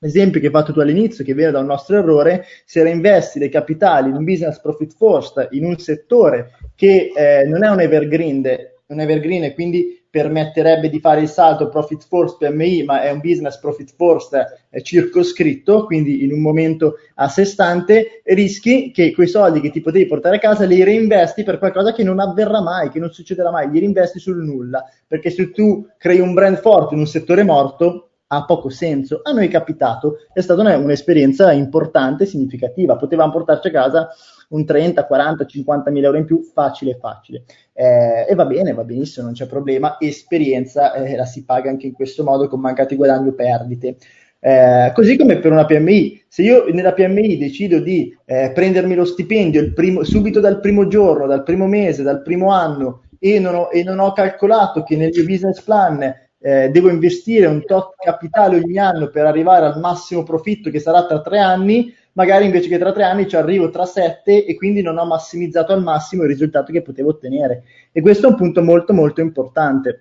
l'esempio 0.00 0.40
che 0.40 0.46
hai 0.46 0.52
fatto 0.52 0.72
tu 0.72 0.80
all'inizio, 0.80 1.24
che 1.24 1.34
viene 1.34 1.52
da 1.52 1.60
un 1.60 1.66
nostro 1.66 1.96
errore, 1.96 2.44
se 2.64 2.82
reinvesti 2.82 3.38
dei 3.38 3.48
capitali 3.48 4.08
in 4.08 4.16
un 4.16 4.24
business 4.24 4.60
profit 4.60 4.94
first, 4.96 5.48
in 5.52 5.64
un 5.64 5.78
settore 5.78 6.52
che 6.74 7.12
eh, 7.14 7.44
non 7.44 7.62
è 7.62 7.68
un 7.68 7.80
evergreen, 7.80 8.42
un 8.86 9.00
evergreen 9.00 9.44
e 9.44 9.54
quindi 9.54 9.97
permetterebbe 10.10 10.88
di 10.88 11.00
fare 11.00 11.20
il 11.20 11.28
salto 11.28 11.68
profit 11.68 12.06
force 12.06 12.36
PMI, 12.38 12.84
ma 12.84 13.02
è 13.02 13.10
un 13.10 13.20
business 13.20 13.58
profit 13.58 13.92
force 13.94 14.68
circoscritto, 14.82 15.84
quindi 15.84 16.24
in 16.24 16.32
un 16.32 16.40
momento 16.40 16.94
a 17.16 17.28
sé 17.28 17.44
stante, 17.44 18.22
rischi 18.24 18.90
che 18.90 19.12
quei 19.12 19.28
soldi 19.28 19.60
che 19.60 19.70
ti 19.70 19.80
potevi 19.80 20.06
portare 20.06 20.36
a 20.36 20.40
casa 20.40 20.64
li 20.64 20.82
reinvesti 20.82 21.42
per 21.42 21.58
qualcosa 21.58 21.92
che 21.92 22.04
non 22.04 22.20
avverrà 22.20 22.62
mai, 22.62 22.88
che 22.88 22.98
non 22.98 23.12
succederà 23.12 23.50
mai, 23.50 23.70
li 23.70 23.80
reinvesti 23.80 24.18
sul 24.18 24.42
nulla, 24.42 24.84
perché 25.06 25.30
se 25.30 25.50
tu 25.50 25.86
crei 25.98 26.20
un 26.20 26.32
brand 26.32 26.58
forte 26.58 26.94
in 26.94 27.00
un 27.00 27.06
settore 27.06 27.42
morto, 27.42 28.04
ha 28.30 28.44
poco 28.44 28.68
senso. 28.68 29.20
A 29.22 29.32
noi 29.32 29.46
è 29.46 29.50
capitato, 29.50 30.18
è 30.32 30.40
stata 30.40 30.62
un'esperienza 30.76 31.52
importante, 31.52 32.26
significativa, 32.26 32.96
potevamo 32.96 33.32
portarci 33.32 33.68
a 33.68 33.70
casa 33.70 34.08
un 34.48 34.64
30, 34.64 35.06
40, 35.06 35.46
50 35.46 35.90
mila 35.90 36.06
euro 36.06 36.18
in 36.18 36.24
più, 36.24 36.42
facile, 36.42 36.96
facile. 36.98 37.44
Eh, 37.72 38.26
e 38.28 38.34
va 38.34 38.46
bene, 38.46 38.72
va 38.72 38.84
benissimo, 38.84 39.26
non 39.26 39.34
c'è 39.34 39.46
problema. 39.46 39.96
Esperienza 39.98 40.92
eh, 40.94 41.16
la 41.16 41.26
si 41.26 41.44
paga 41.44 41.70
anche 41.70 41.86
in 41.86 41.92
questo 41.92 42.24
modo 42.24 42.48
con 42.48 42.60
mancati 42.60 42.96
guadagni 42.96 43.28
o 43.28 43.34
perdite. 43.34 43.96
Eh, 44.40 44.92
così 44.94 45.16
come 45.16 45.38
per 45.38 45.50
una 45.50 45.64
PMI, 45.64 46.22
se 46.28 46.42
io 46.42 46.66
nella 46.72 46.92
PMI 46.92 47.38
decido 47.38 47.80
di 47.80 48.16
eh, 48.24 48.52
prendermi 48.54 48.94
lo 48.94 49.04
stipendio 49.04 49.72
primo, 49.72 50.04
subito 50.04 50.38
dal 50.38 50.60
primo 50.60 50.86
giorno, 50.86 51.26
dal 51.26 51.42
primo 51.42 51.66
mese, 51.66 52.02
dal 52.02 52.22
primo 52.22 52.52
anno 52.52 53.02
e 53.18 53.40
non 53.40 53.54
ho, 53.54 53.68
e 53.72 53.82
non 53.82 53.98
ho 53.98 54.12
calcolato 54.12 54.84
che 54.84 54.96
nel 54.96 55.10
mio 55.12 55.24
business 55.24 55.60
plan 55.60 56.14
eh, 56.40 56.68
devo 56.70 56.88
investire 56.88 57.46
un 57.46 57.64
tot 57.64 57.94
capitale 57.96 58.56
ogni 58.56 58.78
anno 58.78 59.08
per 59.08 59.26
arrivare 59.26 59.66
al 59.66 59.80
massimo 59.80 60.22
profitto 60.22 60.70
che 60.70 60.78
sarà 60.78 61.04
tra 61.06 61.20
tre 61.20 61.38
anni, 61.38 61.92
magari 62.12 62.44
invece 62.44 62.68
che 62.68 62.78
tra 62.78 62.92
tre 62.92 63.04
anni 63.04 63.28
ci 63.28 63.36
arrivo 63.36 63.70
tra 63.70 63.84
sette 63.84 64.44
e 64.44 64.54
quindi 64.54 64.82
non 64.82 64.98
ho 64.98 65.04
massimizzato 65.04 65.72
al 65.72 65.82
massimo 65.82 66.22
il 66.22 66.28
risultato 66.28 66.72
che 66.72 66.82
potevo 66.82 67.10
ottenere. 67.10 67.64
E 67.92 68.00
questo 68.00 68.26
è 68.26 68.30
un 68.30 68.36
punto 68.36 68.62
molto 68.62 68.92
molto 68.92 69.20
importante. 69.20 70.00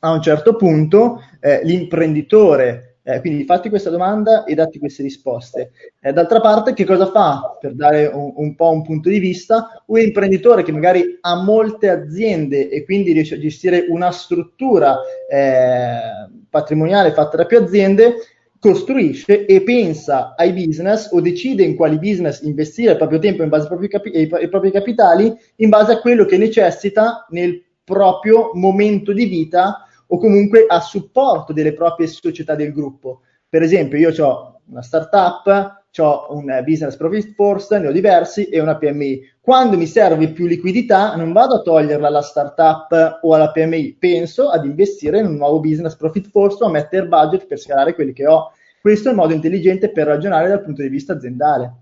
A 0.00 0.10
un 0.12 0.20
certo 0.20 0.56
punto 0.56 1.20
eh, 1.40 1.60
l'imprenditore, 1.64 2.95
eh, 3.08 3.20
quindi 3.20 3.44
fatti 3.44 3.68
questa 3.68 3.88
domanda 3.88 4.42
e 4.42 4.54
datti 4.54 4.80
queste 4.80 5.04
risposte. 5.04 5.70
Eh, 6.00 6.12
d'altra 6.12 6.40
parte, 6.40 6.74
che 6.74 6.84
cosa 6.84 7.08
fa 7.08 7.56
per 7.60 7.74
dare 7.74 8.06
un, 8.06 8.32
un, 8.34 8.56
po' 8.56 8.70
un 8.70 8.82
punto 8.82 9.08
di 9.08 9.20
vista? 9.20 9.80
Un 9.86 10.00
imprenditore 10.00 10.64
che 10.64 10.72
magari 10.72 11.16
ha 11.20 11.40
molte 11.40 11.88
aziende 11.88 12.68
e 12.68 12.84
quindi 12.84 13.12
riesce 13.12 13.36
a 13.36 13.38
gestire 13.38 13.86
una 13.88 14.10
struttura 14.10 14.98
eh, 15.30 16.28
patrimoniale 16.50 17.12
fatta 17.12 17.36
da 17.36 17.46
più 17.46 17.58
aziende, 17.58 18.16
costruisce 18.58 19.46
e 19.46 19.62
pensa 19.62 20.34
ai 20.36 20.52
business 20.52 21.08
o 21.12 21.20
decide 21.20 21.62
in 21.62 21.76
quali 21.76 22.00
business 22.00 22.40
investire 22.42 22.92
il 22.92 22.96
proprio 22.96 23.20
tempo 23.20 23.44
in 23.44 23.48
base 23.48 23.62
ai 23.62 23.68
propri, 23.68 23.88
capi- 23.88 24.34
ai 24.34 24.48
propri 24.48 24.72
capitali 24.72 25.32
in 25.56 25.68
base 25.68 25.92
a 25.92 26.00
quello 26.00 26.24
che 26.24 26.38
necessita 26.38 27.24
nel 27.30 27.62
proprio 27.84 28.50
momento 28.54 29.12
di 29.12 29.26
vita 29.26 29.85
o 30.06 30.18
comunque 30.18 30.66
a 30.68 30.80
supporto 30.80 31.52
delle 31.52 31.72
proprie 31.72 32.06
società 32.06 32.54
del 32.54 32.72
gruppo. 32.72 33.22
Per 33.48 33.62
esempio, 33.62 33.98
io 33.98 34.12
ho 34.24 34.60
una 34.68 34.82
startup, 34.82 35.84
ho 35.98 36.26
un 36.30 36.62
business 36.64 36.96
profit 36.96 37.34
force, 37.34 37.78
ne 37.78 37.88
ho 37.88 37.92
diversi 37.92 38.44
e 38.44 38.60
una 38.60 38.76
PMI. 38.76 39.20
Quando 39.40 39.76
mi 39.76 39.86
serve 39.86 40.30
più 40.32 40.46
liquidità, 40.46 41.14
non 41.16 41.32
vado 41.32 41.56
a 41.56 41.62
toglierla 41.62 42.08
alla 42.08 42.22
startup 42.22 43.20
o 43.22 43.34
alla 43.34 43.50
PMI, 43.50 43.96
penso 43.98 44.50
ad 44.50 44.64
investire 44.64 45.20
in 45.20 45.26
un 45.26 45.36
nuovo 45.36 45.60
business 45.60 45.96
profit 45.96 46.28
force 46.28 46.62
o 46.62 46.66
a 46.66 46.70
mettere 46.70 47.06
budget 47.06 47.46
per 47.46 47.58
scalare 47.58 47.94
quelli 47.94 48.12
che 48.12 48.26
ho. 48.26 48.52
Questo 48.80 49.08
è 49.08 49.10
il 49.12 49.16
modo 49.16 49.32
intelligente 49.32 49.90
per 49.90 50.06
ragionare 50.06 50.48
dal 50.48 50.62
punto 50.62 50.82
di 50.82 50.88
vista 50.88 51.14
aziendale. 51.14 51.72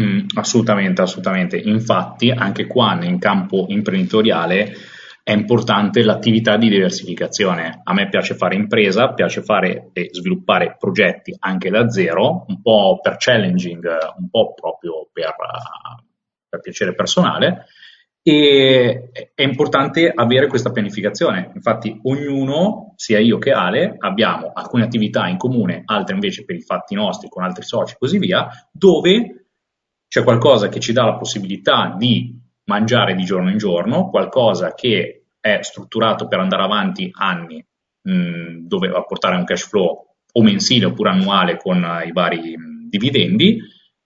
Mm, 0.00 0.26
assolutamente, 0.36 1.02
assolutamente. 1.02 1.56
Infatti, 1.56 2.30
anche 2.30 2.66
qua 2.66 2.98
in 3.02 3.18
campo 3.18 3.66
imprenditoriale 3.68 4.72
è 5.24 5.32
importante 5.32 6.02
l'attività 6.02 6.56
di 6.56 6.68
diversificazione. 6.68 7.80
A 7.84 7.92
me 7.92 8.08
piace 8.08 8.34
fare 8.34 8.56
impresa, 8.56 9.12
piace 9.12 9.42
fare 9.42 9.90
e 9.92 10.08
sviluppare 10.10 10.76
progetti 10.78 11.34
anche 11.38 11.70
da 11.70 11.88
zero, 11.88 12.44
un 12.48 12.60
po' 12.60 12.98
per 13.00 13.16
challenging, 13.18 13.84
un 14.18 14.28
po' 14.28 14.54
proprio 14.54 15.08
per, 15.12 15.34
per 16.48 16.60
piacere 16.60 16.94
personale. 16.94 17.66
E 18.24 19.10
è 19.34 19.42
importante 19.42 20.10
avere 20.12 20.48
questa 20.48 20.70
pianificazione. 20.70 21.52
Infatti, 21.54 21.98
ognuno, 22.02 22.94
sia 22.96 23.18
io 23.18 23.38
che 23.38 23.52
Ale, 23.52 23.94
abbiamo 23.98 24.50
alcune 24.52 24.84
attività 24.84 25.28
in 25.28 25.36
comune, 25.36 25.82
altre 25.84 26.14
invece 26.14 26.44
per 26.44 26.56
i 26.56 26.62
fatti 26.62 26.94
nostri, 26.94 27.28
con 27.28 27.44
altri 27.44 27.64
soci 27.64 27.94
e 27.94 27.98
così 27.98 28.18
via, 28.18 28.48
dove 28.72 29.46
c'è 30.08 30.24
qualcosa 30.24 30.68
che 30.68 30.80
ci 30.80 30.92
dà 30.92 31.04
la 31.04 31.16
possibilità 31.16 31.94
di 31.96 32.41
mangiare 32.72 33.14
di 33.14 33.24
giorno 33.24 33.50
in 33.50 33.58
giorno, 33.58 34.08
qualcosa 34.08 34.72
che 34.72 35.26
è 35.38 35.58
strutturato 35.60 36.26
per 36.26 36.38
andare 36.38 36.62
avanti 36.62 37.10
anni, 37.12 37.62
mh, 38.02 38.12
mm, 38.12 38.66
dove 38.66 38.88
va 38.88 38.98
a 38.98 39.04
portare 39.04 39.36
un 39.36 39.44
cash 39.44 39.68
flow 39.68 40.06
o 40.34 40.42
mensile 40.42 40.86
oppure 40.86 41.10
annuale 41.10 41.58
con 41.58 41.82
uh, 41.82 42.06
i 42.06 42.12
vari 42.12 42.56
mh, 42.56 42.62
mm, 42.62 42.88
dividendi, 42.88 43.58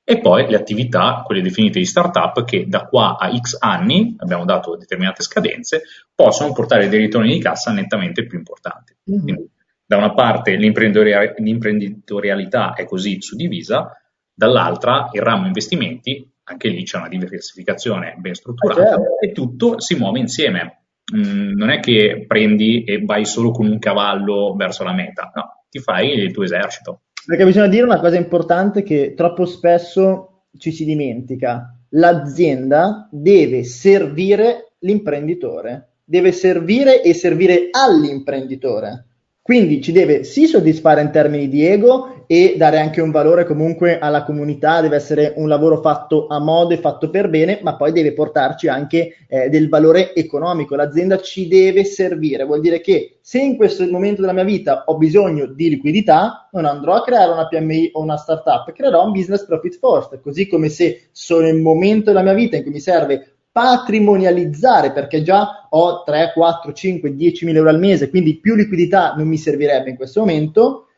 e 0.09 0.21
poi 0.21 0.49
le 0.49 0.57
attività, 0.57 1.23
quelle 1.25 1.43
definite 1.43 1.79
di 1.79 1.85
startup, 1.85 2.45
che 2.45 2.67
da 2.69 2.87
qua 2.87 3.17
a 3.19 3.37
X 3.37 3.57
anni, 3.59 4.15
abbiamo 4.19 4.45
dato 4.45 4.77
determinate 4.77 5.23
scadenze, 5.23 5.83
possono 6.15 6.53
portare 6.53 6.89
dei 6.89 7.01
ritorni 7.01 7.33
di 7.33 7.41
cassa 7.41 7.73
nettamente 7.73 8.25
più 8.27 8.39
importanti. 8.39 8.95
Mm-hmm. 9.11 9.23
Quindi, 9.23 9.51
da 9.85 9.97
una 9.97 10.15
parte 10.15 10.55
l'imprenditorialità 10.57 12.75
è 12.75 12.85
così 12.85 13.21
suddivisa, 13.21 13.91
dall'altra 14.33 15.09
il 15.13 15.23
ramo 15.23 15.47
investimenti 15.47 16.29
anche 16.49 16.69
lì 16.69 16.85
c'è 16.85 16.99
una 16.99 17.09
diversificazione 17.09 18.15
ben 18.19 18.35
strutturata 18.35 18.81
ah, 18.81 18.85
certo. 18.97 19.21
e 19.21 19.33
tutto 19.33 19.81
si 19.81 19.97
muove 19.97 20.19
insieme. 20.19 20.83
Mm, 21.17 21.53
non 21.57 21.71
è 21.71 21.81
che 21.81 22.25
prendi 22.27 22.85
e 22.85 23.03
vai 23.05 23.25
solo 23.25 23.51
con 23.51 23.67
un 23.67 23.79
cavallo 23.79 24.55
verso 24.57 24.83
la 24.83 24.93
meta, 24.93 25.31
no, 25.35 25.65
ti 25.69 25.79
fai 25.79 26.13
il 26.13 26.33
tuo 26.33 26.45
esercito. 26.45 27.03
Perché 27.25 27.45
bisogna 27.45 27.69
dire 27.69 27.85
una 27.85 28.01
cosa 28.01 28.17
importante 28.17 28.83
che 28.83 29.15
troppo 29.15 29.45
spesso 29.45 30.47
ci 30.57 30.71
si 30.71 30.85
dimentica. 30.85 31.77
L'azienda 31.91 33.09
deve 33.11 33.65
servire 33.65 34.75
l'imprenditore, 34.81 35.99
deve 36.05 36.31
servire 36.33 37.03
e 37.03 37.15
servire 37.15 37.69
all'imprenditore. 37.71 39.06
Quindi 39.47 39.81
ci 39.81 39.93
deve 39.93 40.25
sì 40.25 40.49
soddisfare 40.49 41.01
in 41.03 41.13
termini 41.13 41.49
di 41.49 41.65
ego 41.65 42.25
e 42.27 42.55
dare 42.57 42.81
anche 42.81 43.01
un 43.01 43.13
valore 43.13 43.45
comunque 43.45 44.01
alla 44.01 44.25
comunità, 44.25 44.81
deve 44.81 44.97
essere 44.97 45.35
un 45.37 45.47
lavoro 45.47 45.81
fatto 45.81 46.27
a 46.27 46.41
modo 46.41 46.75
e 46.75 46.79
fatto 46.79 47.11
per 47.11 47.29
bene, 47.29 47.61
ma 47.63 47.77
poi 47.77 47.93
deve 47.93 48.13
portarci 48.13 48.67
anche 48.67 49.19
eh, 49.29 49.49
del 49.49 49.69
valore 49.69 50.17
economico. 50.17 50.75
L'azienda 50.75 51.21
ci 51.21 51.47
deve 51.47 51.85
servire, 51.85 52.43
vuol 52.43 52.59
dire 52.59 52.81
che 52.81 53.19
se 53.21 53.39
in 53.39 53.55
questo 53.55 53.89
momento 53.89 54.21
della 54.21 54.33
mia 54.33 54.43
vita 54.43 54.83
ho 54.87 54.97
bisogno 54.97 55.47
di 55.47 55.69
liquidità, 55.69 56.49
non 56.51 56.65
andrò 56.65 56.95
a 56.95 57.05
creare 57.05 57.31
una 57.31 57.47
PMI 57.47 57.91
o 57.93 58.03
una 58.03 58.17
startup, 58.17 58.73
creerò 58.73 59.05
un 59.05 59.13
business 59.13 59.47
profit 59.47 59.79
first, 59.79 60.21
così 60.23 60.49
come 60.49 60.71
se 60.71 61.11
sono 61.13 61.47
un 61.47 61.63
momento 61.63 62.07
della 62.07 62.25
mia 62.25 62.35
vita 62.35 62.57
in 62.57 62.65
cui 62.65 62.73
mi 62.73 62.81
serve 62.81 63.36
patrimonializzare 63.57 64.93
perché 64.93 65.23
già 65.23 65.67
ho 65.71 66.03
3, 66.03 66.33
4, 66.35 66.75
5, 66.75 67.15
10 67.15 67.47
mila 67.47 67.57
euro 67.57 67.71
al 67.71 67.79
mese, 67.79 68.11
quindi 68.11 68.39
più 68.39 68.55
liquidità 68.55 69.15
non 69.15 69.27
mi 69.27 69.39
servirebbe 69.39 69.89
in 69.89 69.97
questo 69.97 70.21
momento, 70.21 70.89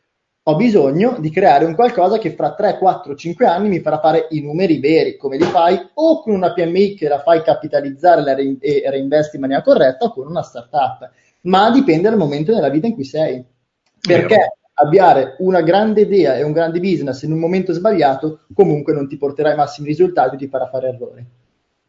ho 0.43 0.55
bisogno 0.57 1.15
di 1.19 1.29
creare 1.29 1.63
un 1.63 1.73
qualcosa 1.73 2.17
che 2.17 2.31
fra 2.31 2.55
3, 2.55 2.77
4, 2.77 3.15
5 3.15 3.45
anni 3.45 3.69
mi 3.69 3.79
farà 3.79 4.01
fare 4.01 4.27
i 4.31 4.41
numeri 4.41 4.81
veri, 4.81 5.15
come 5.15 5.37
li 5.37 5.45
fai 5.45 5.79
o 5.93 6.21
con 6.21 6.33
una 6.33 6.51
PMI 6.51 6.95
che 6.95 7.07
la 7.07 7.21
fai 7.21 7.41
capitalizzare 7.43 8.57
e 8.59 8.83
reinvesti 8.89 9.37
in 9.37 9.41
maniera 9.41 9.61
corretta 9.61 10.07
o 10.07 10.11
con 10.11 10.27
una 10.27 10.43
startup, 10.43 11.09
ma 11.43 11.71
dipende 11.71 12.09
dal 12.09 12.17
momento 12.17 12.53
della 12.53 12.69
vita 12.69 12.87
in 12.87 12.93
cui 12.93 13.05
sei. 13.05 13.41
Perché 14.01 14.57
avviare 14.73 15.37
una 15.39 15.61
grande 15.61 16.01
idea 16.01 16.35
e 16.35 16.43
un 16.43 16.51
grande 16.51 16.81
business 16.81 17.21
in 17.21 17.31
un 17.31 17.39
momento 17.39 17.71
sbagliato 17.71 18.41
comunque 18.53 18.91
non 18.91 19.07
ti 19.07 19.15
porterà 19.15 19.51
ai 19.51 19.55
massimi 19.55 19.87
risultati, 19.87 20.35
ti 20.35 20.49
farà 20.49 20.67
fare 20.67 20.89
errori. 20.89 21.25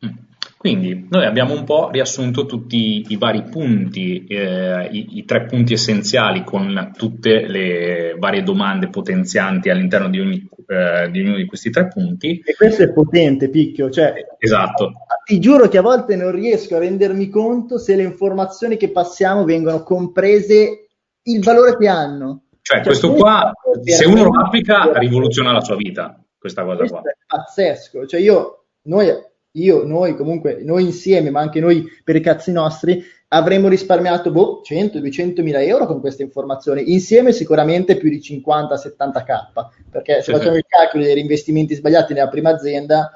Mm. 0.07 0.29
Quindi 0.61 1.07
noi 1.09 1.25
abbiamo 1.25 1.55
un 1.55 1.65
po' 1.65 1.89
riassunto 1.89 2.45
tutti 2.45 3.07
i 3.09 3.17
vari 3.17 3.45
punti, 3.45 4.27
eh, 4.27 4.91
i, 4.91 5.17
i, 5.17 5.25
tre 5.25 5.47
punti 5.47 5.73
essenziali 5.73 6.45
con 6.45 6.93
tutte 6.95 7.47
le 7.47 8.15
varie 8.19 8.43
domande 8.43 8.91
potenzianti 8.91 9.71
all'interno 9.71 10.11
di, 10.11 10.21
ogni, 10.21 10.47
eh, 10.67 11.11
di 11.11 11.21
ognuno 11.21 11.37
di 11.37 11.47
questi 11.47 11.71
tre 11.71 11.89
punti. 11.89 12.43
E 12.45 12.55
questo 12.55 12.83
è 12.83 12.93
potente, 12.93 13.49
Picchio. 13.49 13.89
Cioè, 13.89 14.13
esatto. 14.37 14.93
Ti 15.25 15.41
giuro 15.41 15.67
che 15.67 15.79
a 15.79 15.83
volte 15.83 16.15
non 16.15 16.31
riesco 16.31 16.77
a 16.77 16.81
rendermi 16.81 17.31
conto 17.31 17.79
se 17.79 17.97
le 17.97 18.03
informazioni 18.03 18.77
che 18.77 18.91
passiamo 18.91 19.45
vengono 19.45 19.83
comprese 19.83 20.89
il 21.23 21.43
valore 21.43 21.79
che 21.79 21.89
hanno. 21.89 22.49
Cioè, 22.61 22.77
cioè 22.77 22.85
questo 22.85 23.15
qua, 23.15 23.51
se 23.83 24.05
uno 24.05 24.25
lo 24.25 24.39
applica, 24.39 24.93
rivoluziona 24.93 25.53
la 25.53 25.63
sua 25.63 25.77
vita, 25.77 26.23
questa 26.39 26.65
cosa 26.65 26.85
qua. 26.85 27.01
È 27.01 27.17
pazzesco. 27.27 28.05
Cioè 28.05 28.21
io, 28.21 28.67
noi 28.83 29.09
io, 29.53 29.85
noi 29.85 30.15
comunque, 30.15 30.63
noi 30.63 30.85
insieme, 30.85 31.31
ma 31.31 31.41
anche 31.41 31.61
noi 31.61 31.87
per 32.05 32.17
i 32.17 32.21
cazzi 32.21 32.53
nostri, 32.53 33.03
avremmo 33.29 33.69
risparmiato 33.69 34.31
boh, 34.31 34.63
100-200 34.69 35.43
mila 35.43 35.61
euro 35.63 35.87
con 35.87 36.01
queste 36.01 36.23
informazioni, 36.23 36.93
insieme 36.93 37.33
sicuramente 37.33 37.97
più 37.97 38.11
di 38.11 38.19
50-70k, 38.19 39.69
perché 39.91 40.15
se 40.17 40.23
sì, 40.23 40.33
facciamo 40.33 40.55
sì. 40.55 40.61
i 40.61 40.65
calcoli 40.67 41.05
dei 41.05 41.15
reinvestimenti 41.15 41.75
sbagliati 41.75 42.13
nella 42.13 42.29
prima 42.29 42.51
azienda, 42.51 43.11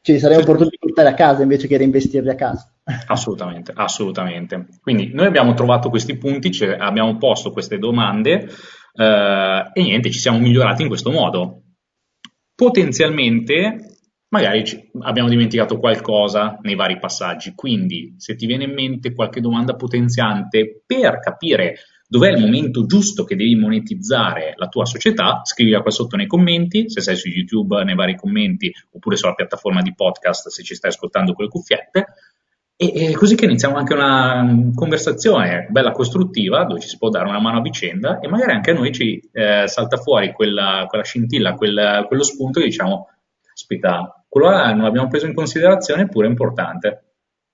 ci 0.00 0.18
saremmo 0.18 0.40
sì. 0.40 0.46
potuti 0.46 0.76
portare 0.78 1.08
a 1.08 1.14
casa 1.14 1.42
invece 1.42 1.66
che 1.66 1.78
reinvestirli 1.78 2.28
a 2.28 2.34
casa. 2.34 2.70
Assolutamente, 3.06 3.72
assolutamente. 3.74 4.66
Quindi 4.82 5.10
noi 5.14 5.26
abbiamo 5.26 5.54
trovato 5.54 5.88
questi 5.88 6.16
punti, 6.18 6.52
cioè 6.52 6.76
abbiamo 6.78 7.16
posto 7.16 7.50
queste 7.52 7.78
domande 7.78 8.46
eh, 8.94 9.70
e 9.72 9.82
niente, 9.82 10.10
ci 10.10 10.18
siamo 10.18 10.38
migliorati 10.38 10.82
in 10.82 10.88
questo 10.88 11.10
modo. 11.10 11.62
Potenzialmente 12.54 13.93
magari 14.34 14.90
abbiamo 15.02 15.28
dimenticato 15.28 15.78
qualcosa 15.78 16.58
nei 16.62 16.74
vari 16.74 16.98
passaggi. 16.98 17.54
Quindi, 17.54 18.14
se 18.18 18.34
ti 18.34 18.46
viene 18.46 18.64
in 18.64 18.72
mente 18.72 19.14
qualche 19.14 19.40
domanda 19.40 19.76
potenziante 19.76 20.82
per 20.84 21.20
capire 21.20 21.76
dov'è 22.06 22.30
il 22.30 22.40
momento 22.40 22.84
giusto 22.84 23.22
che 23.22 23.36
devi 23.36 23.54
monetizzare 23.54 24.54
la 24.56 24.66
tua 24.66 24.86
società, 24.86 25.42
scrivila 25.44 25.82
qua 25.82 25.90
sotto 25.92 26.16
nei 26.16 26.26
commenti, 26.26 26.90
se 26.90 27.00
sei 27.00 27.14
su 27.14 27.28
YouTube 27.28 27.84
nei 27.84 27.94
vari 27.94 28.16
commenti 28.16 28.72
oppure 28.90 29.16
sulla 29.16 29.34
piattaforma 29.34 29.82
di 29.82 29.94
podcast 29.94 30.48
se 30.48 30.64
ci 30.64 30.74
stai 30.74 30.90
ascoltando 30.90 31.32
con 31.32 31.44
le 31.44 31.50
cuffiette. 31.50 32.06
E, 32.76 33.10
e 33.10 33.12
così 33.12 33.36
che 33.36 33.44
iniziamo 33.44 33.76
anche 33.76 33.94
una 33.94 34.44
conversazione 34.74 35.68
bella 35.70 35.92
costruttiva 35.92 36.64
dove 36.64 36.80
ci 36.80 36.88
si 36.88 36.98
può 36.98 37.08
dare 37.08 37.28
una 37.28 37.38
mano 37.38 37.58
a 37.58 37.62
vicenda 37.62 38.18
e 38.18 38.26
magari 38.26 38.50
anche 38.50 38.72
a 38.72 38.74
noi 38.74 38.90
ci 38.90 39.20
eh, 39.32 39.68
salta 39.68 39.96
fuori 39.96 40.32
quella, 40.32 40.86
quella 40.88 41.04
scintilla, 41.04 41.54
quel, 41.54 42.04
quello 42.08 42.24
spunto 42.24 42.58
che 42.58 42.66
diciamo, 42.66 43.06
aspetta, 43.54 44.23
quello 44.34 44.50
là 44.50 44.72
non 44.72 44.82
l'abbiamo 44.82 45.06
preso 45.06 45.26
in 45.26 45.32
considerazione, 45.32 46.02
eppure 46.02 46.26
è 46.26 46.30
importante, 46.30 47.04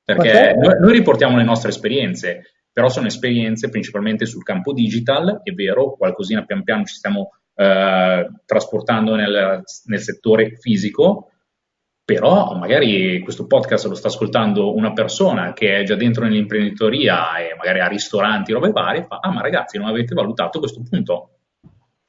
perché 0.03 0.55
noi, 0.57 0.79
noi, 0.81 0.93
riportiamo 0.93 1.37
le 1.37 1.45
nostre 1.45 1.69
esperienze, 1.69 2.55
però 2.73 2.88
sono 2.88 3.07
esperienze 3.07 3.69
principalmente 3.69 4.25
sul 4.25 4.43
campo 4.43 4.73
digital, 4.73 5.43
è 5.43 5.51
vero, 5.53 5.93
qualcosina 5.93 6.47
pian 6.47 6.62
piano 6.62 6.85
ci 6.85 6.95
stiamo 6.95 7.33
eh, 7.55 8.31
trasportando 8.47 9.14
nel, 9.14 9.62
nel 9.85 10.01
settore 10.01 10.57
fisico, 10.59 11.33
però 12.03 12.55
magari 12.57 13.21
questo 13.21 13.47
podcast 13.47 13.85
lo 13.85 13.95
sta 13.95 14.09
ascoltando 14.09 14.75
una 14.75 14.95
persona 14.95 15.53
che 15.53 15.81
è 15.81 15.83
già 15.83 15.97
dentro 15.97 16.25
nell'imprenditoria 16.25 17.37
e 17.37 17.55
magari 17.59 17.81
ha 17.81 17.88
ristoranti, 17.88 18.53
robe 18.53 18.71
varie, 18.71 19.05
fa, 19.05 19.19
ah 19.21 19.31
ma 19.31 19.43
ragazzi 19.43 19.77
non 19.77 19.88
avete 19.88 20.14
valutato 20.14 20.61
questo 20.61 20.81
punto, 20.88 21.39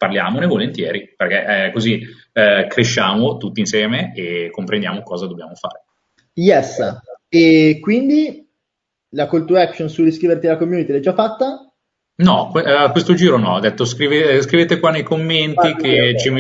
parliamone 0.02 0.48
volentieri, 0.48 1.14
perché 1.16 1.66
eh, 1.66 1.72
così 1.72 2.02
eh, 2.34 2.66
cresciamo 2.68 3.38
tutti 3.38 3.60
insieme 3.60 4.14
e 4.16 4.50
comprendiamo 4.52 5.04
cosa 5.04 5.28
dobbiamo 5.28 5.54
fare. 5.54 5.84
Yes, 6.34 6.80
e 7.30 7.78
quindi 7.80 8.50
la 9.10 9.28
call 9.28 9.46
to 9.46 9.58
action 9.58 9.90
sull'iscriverti 9.90 10.48
alla 10.48 10.58
community 10.58 10.92
l'hai 10.92 11.02
già 11.02 11.14
fatta? 11.14 11.72
No, 12.16 12.52
a 12.52 12.86
eh, 12.86 12.92
questo 12.92 13.14
giro 13.14 13.38
no, 13.38 13.54
ho 13.54 13.60
detto 13.60 13.86
scrive, 13.86 14.42
scrivete 14.42 14.80
qua 14.80 14.90
nei 14.90 15.04
commenti 15.04 15.68
ah, 15.68 15.76
che 15.76 16.16
ci 16.18 16.32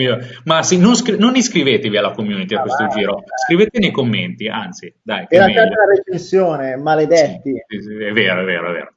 Ma 0.45 0.63
sì, 0.63 0.79
non, 0.79 0.95
scri- 0.95 1.19
non, 1.19 1.35
iscrivetevi 1.35 1.95
alla 1.97 2.11
community 2.13 2.55
ah, 2.55 2.59
a 2.59 2.61
questo 2.61 2.83
vai, 2.85 2.97
giro, 2.97 3.13
vai. 3.13 3.23
scrivete 3.45 3.77
nei 3.77 3.91
commenti, 3.91 4.47
anzi, 4.47 4.91
dai. 5.03 5.27
Era 5.29 5.45
già 5.45 5.61
una 5.61 5.85
recensione, 5.95 6.77
maledetti. 6.77 7.53
Sì, 7.67 7.79
sì, 7.79 7.93
è 7.93 8.11
vero, 8.11 8.41
è 8.41 8.45
vero, 8.45 8.69
è 8.69 8.73
vero. 8.73 8.93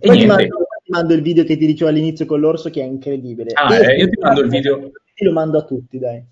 E 0.00 0.06
Poi 0.06 0.18
ti 0.18 0.26
mando, 0.26 0.66
mando, 0.92 1.14
il 1.14 1.22
video 1.22 1.44
che 1.44 1.56
ti 1.56 1.66
dicevo 1.66 1.90
all'inizio 1.90 2.26
con 2.26 2.40
l'orso 2.40 2.70
che 2.70 2.80
è 2.80 2.84
incredibile. 2.84 3.50
Ah, 3.54 3.74
eh, 3.74 3.96
io 3.96 4.08
ti 4.08 4.18
mando 4.20 4.40
il 4.40 4.48
video. 4.48 4.90
Lo 5.16 5.32
mando 5.32 5.58
a 5.58 5.64
tutti, 5.64 5.98
dai. 5.98 6.24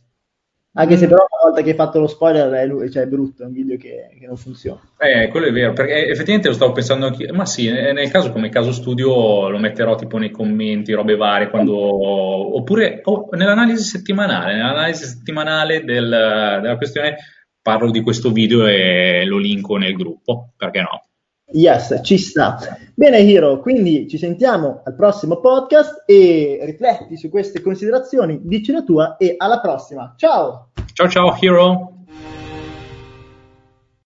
Anche 0.74 0.96
se 0.96 1.06
mm. 1.06 1.08
però 1.08 1.26
una 1.28 1.50
volta 1.50 1.62
che 1.62 1.70
hai 1.70 1.76
fatto 1.76 1.98
lo 1.98 2.06
spoiler 2.06 2.50
è, 2.52 2.90
cioè, 2.90 3.02
è 3.02 3.06
brutto, 3.06 3.42
è 3.42 3.46
un 3.46 3.52
video 3.52 3.76
che, 3.76 4.16
che, 4.18 4.26
non 4.26 4.36
funziona. 4.36 4.80
Eh, 4.98 5.28
quello 5.28 5.46
è 5.46 5.52
vero, 5.52 5.72
perché 5.72 6.06
effettivamente 6.06 6.48
lo 6.48 6.54
stavo 6.54 6.72
pensando 6.72 7.06
anch'io, 7.06 7.34
ma 7.34 7.44
sì, 7.44 7.68
nel 7.68 8.10
caso 8.10 8.30
come 8.30 8.50
caso 8.50 8.70
studio 8.70 9.48
lo 9.48 9.58
metterò 9.58 9.96
tipo 9.96 10.16
nei 10.18 10.30
commenti, 10.30 10.92
robe 10.92 11.16
varie, 11.16 11.50
quando... 11.50 11.74
oppure 12.56 13.00
oh, 13.02 13.28
nell'analisi 13.32 13.82
settimanale, 13.82 14.54
nell'analisi 14.54 15.06
settimanale 15.06 15.82
del, 15.82 16.08
della 16.62 16.76
questione 16.76 17.16
parlo 17.60 17.90
di 17.90 18.00
questo 18.00 18.30
video 18.30 18.66
e 18.66 19.24
lo 19.26 19.38
linko 19.38 19.76
nel 19.76 19.94
gruppo, 19.94 20.52
perché 20.56 20.80
no? 20.80 21.09
Yes, 21.52 22.00
ci 22.02 22.18
sta. 22.18 22.58
Bene, 22.94 23.20
Hiro, 23.20 23.60
quindi 23.60 24.06
ci 24.08 24.18
sentiamo 24.18 24.82
al 24.84 24.94
prossimo 24.94 25.40
podcast 25.40 26.04
e 26.06 26.60
rifletti 26.62 27.16
su 27.16 27.28
queste 27.28 27.60
considerazioni, 27.60 28.40
dici 28.42 28.72
la 28.72 28.82
tua 28.82 29.16
e 29.16 29.34
alla 29.36 29.60
prossima. 29.60 30.14
Ciao! 30.16 30.70
Ciao 30.92 31.08
ciao, 31.08 31.36
Hiro! 31.40 31.99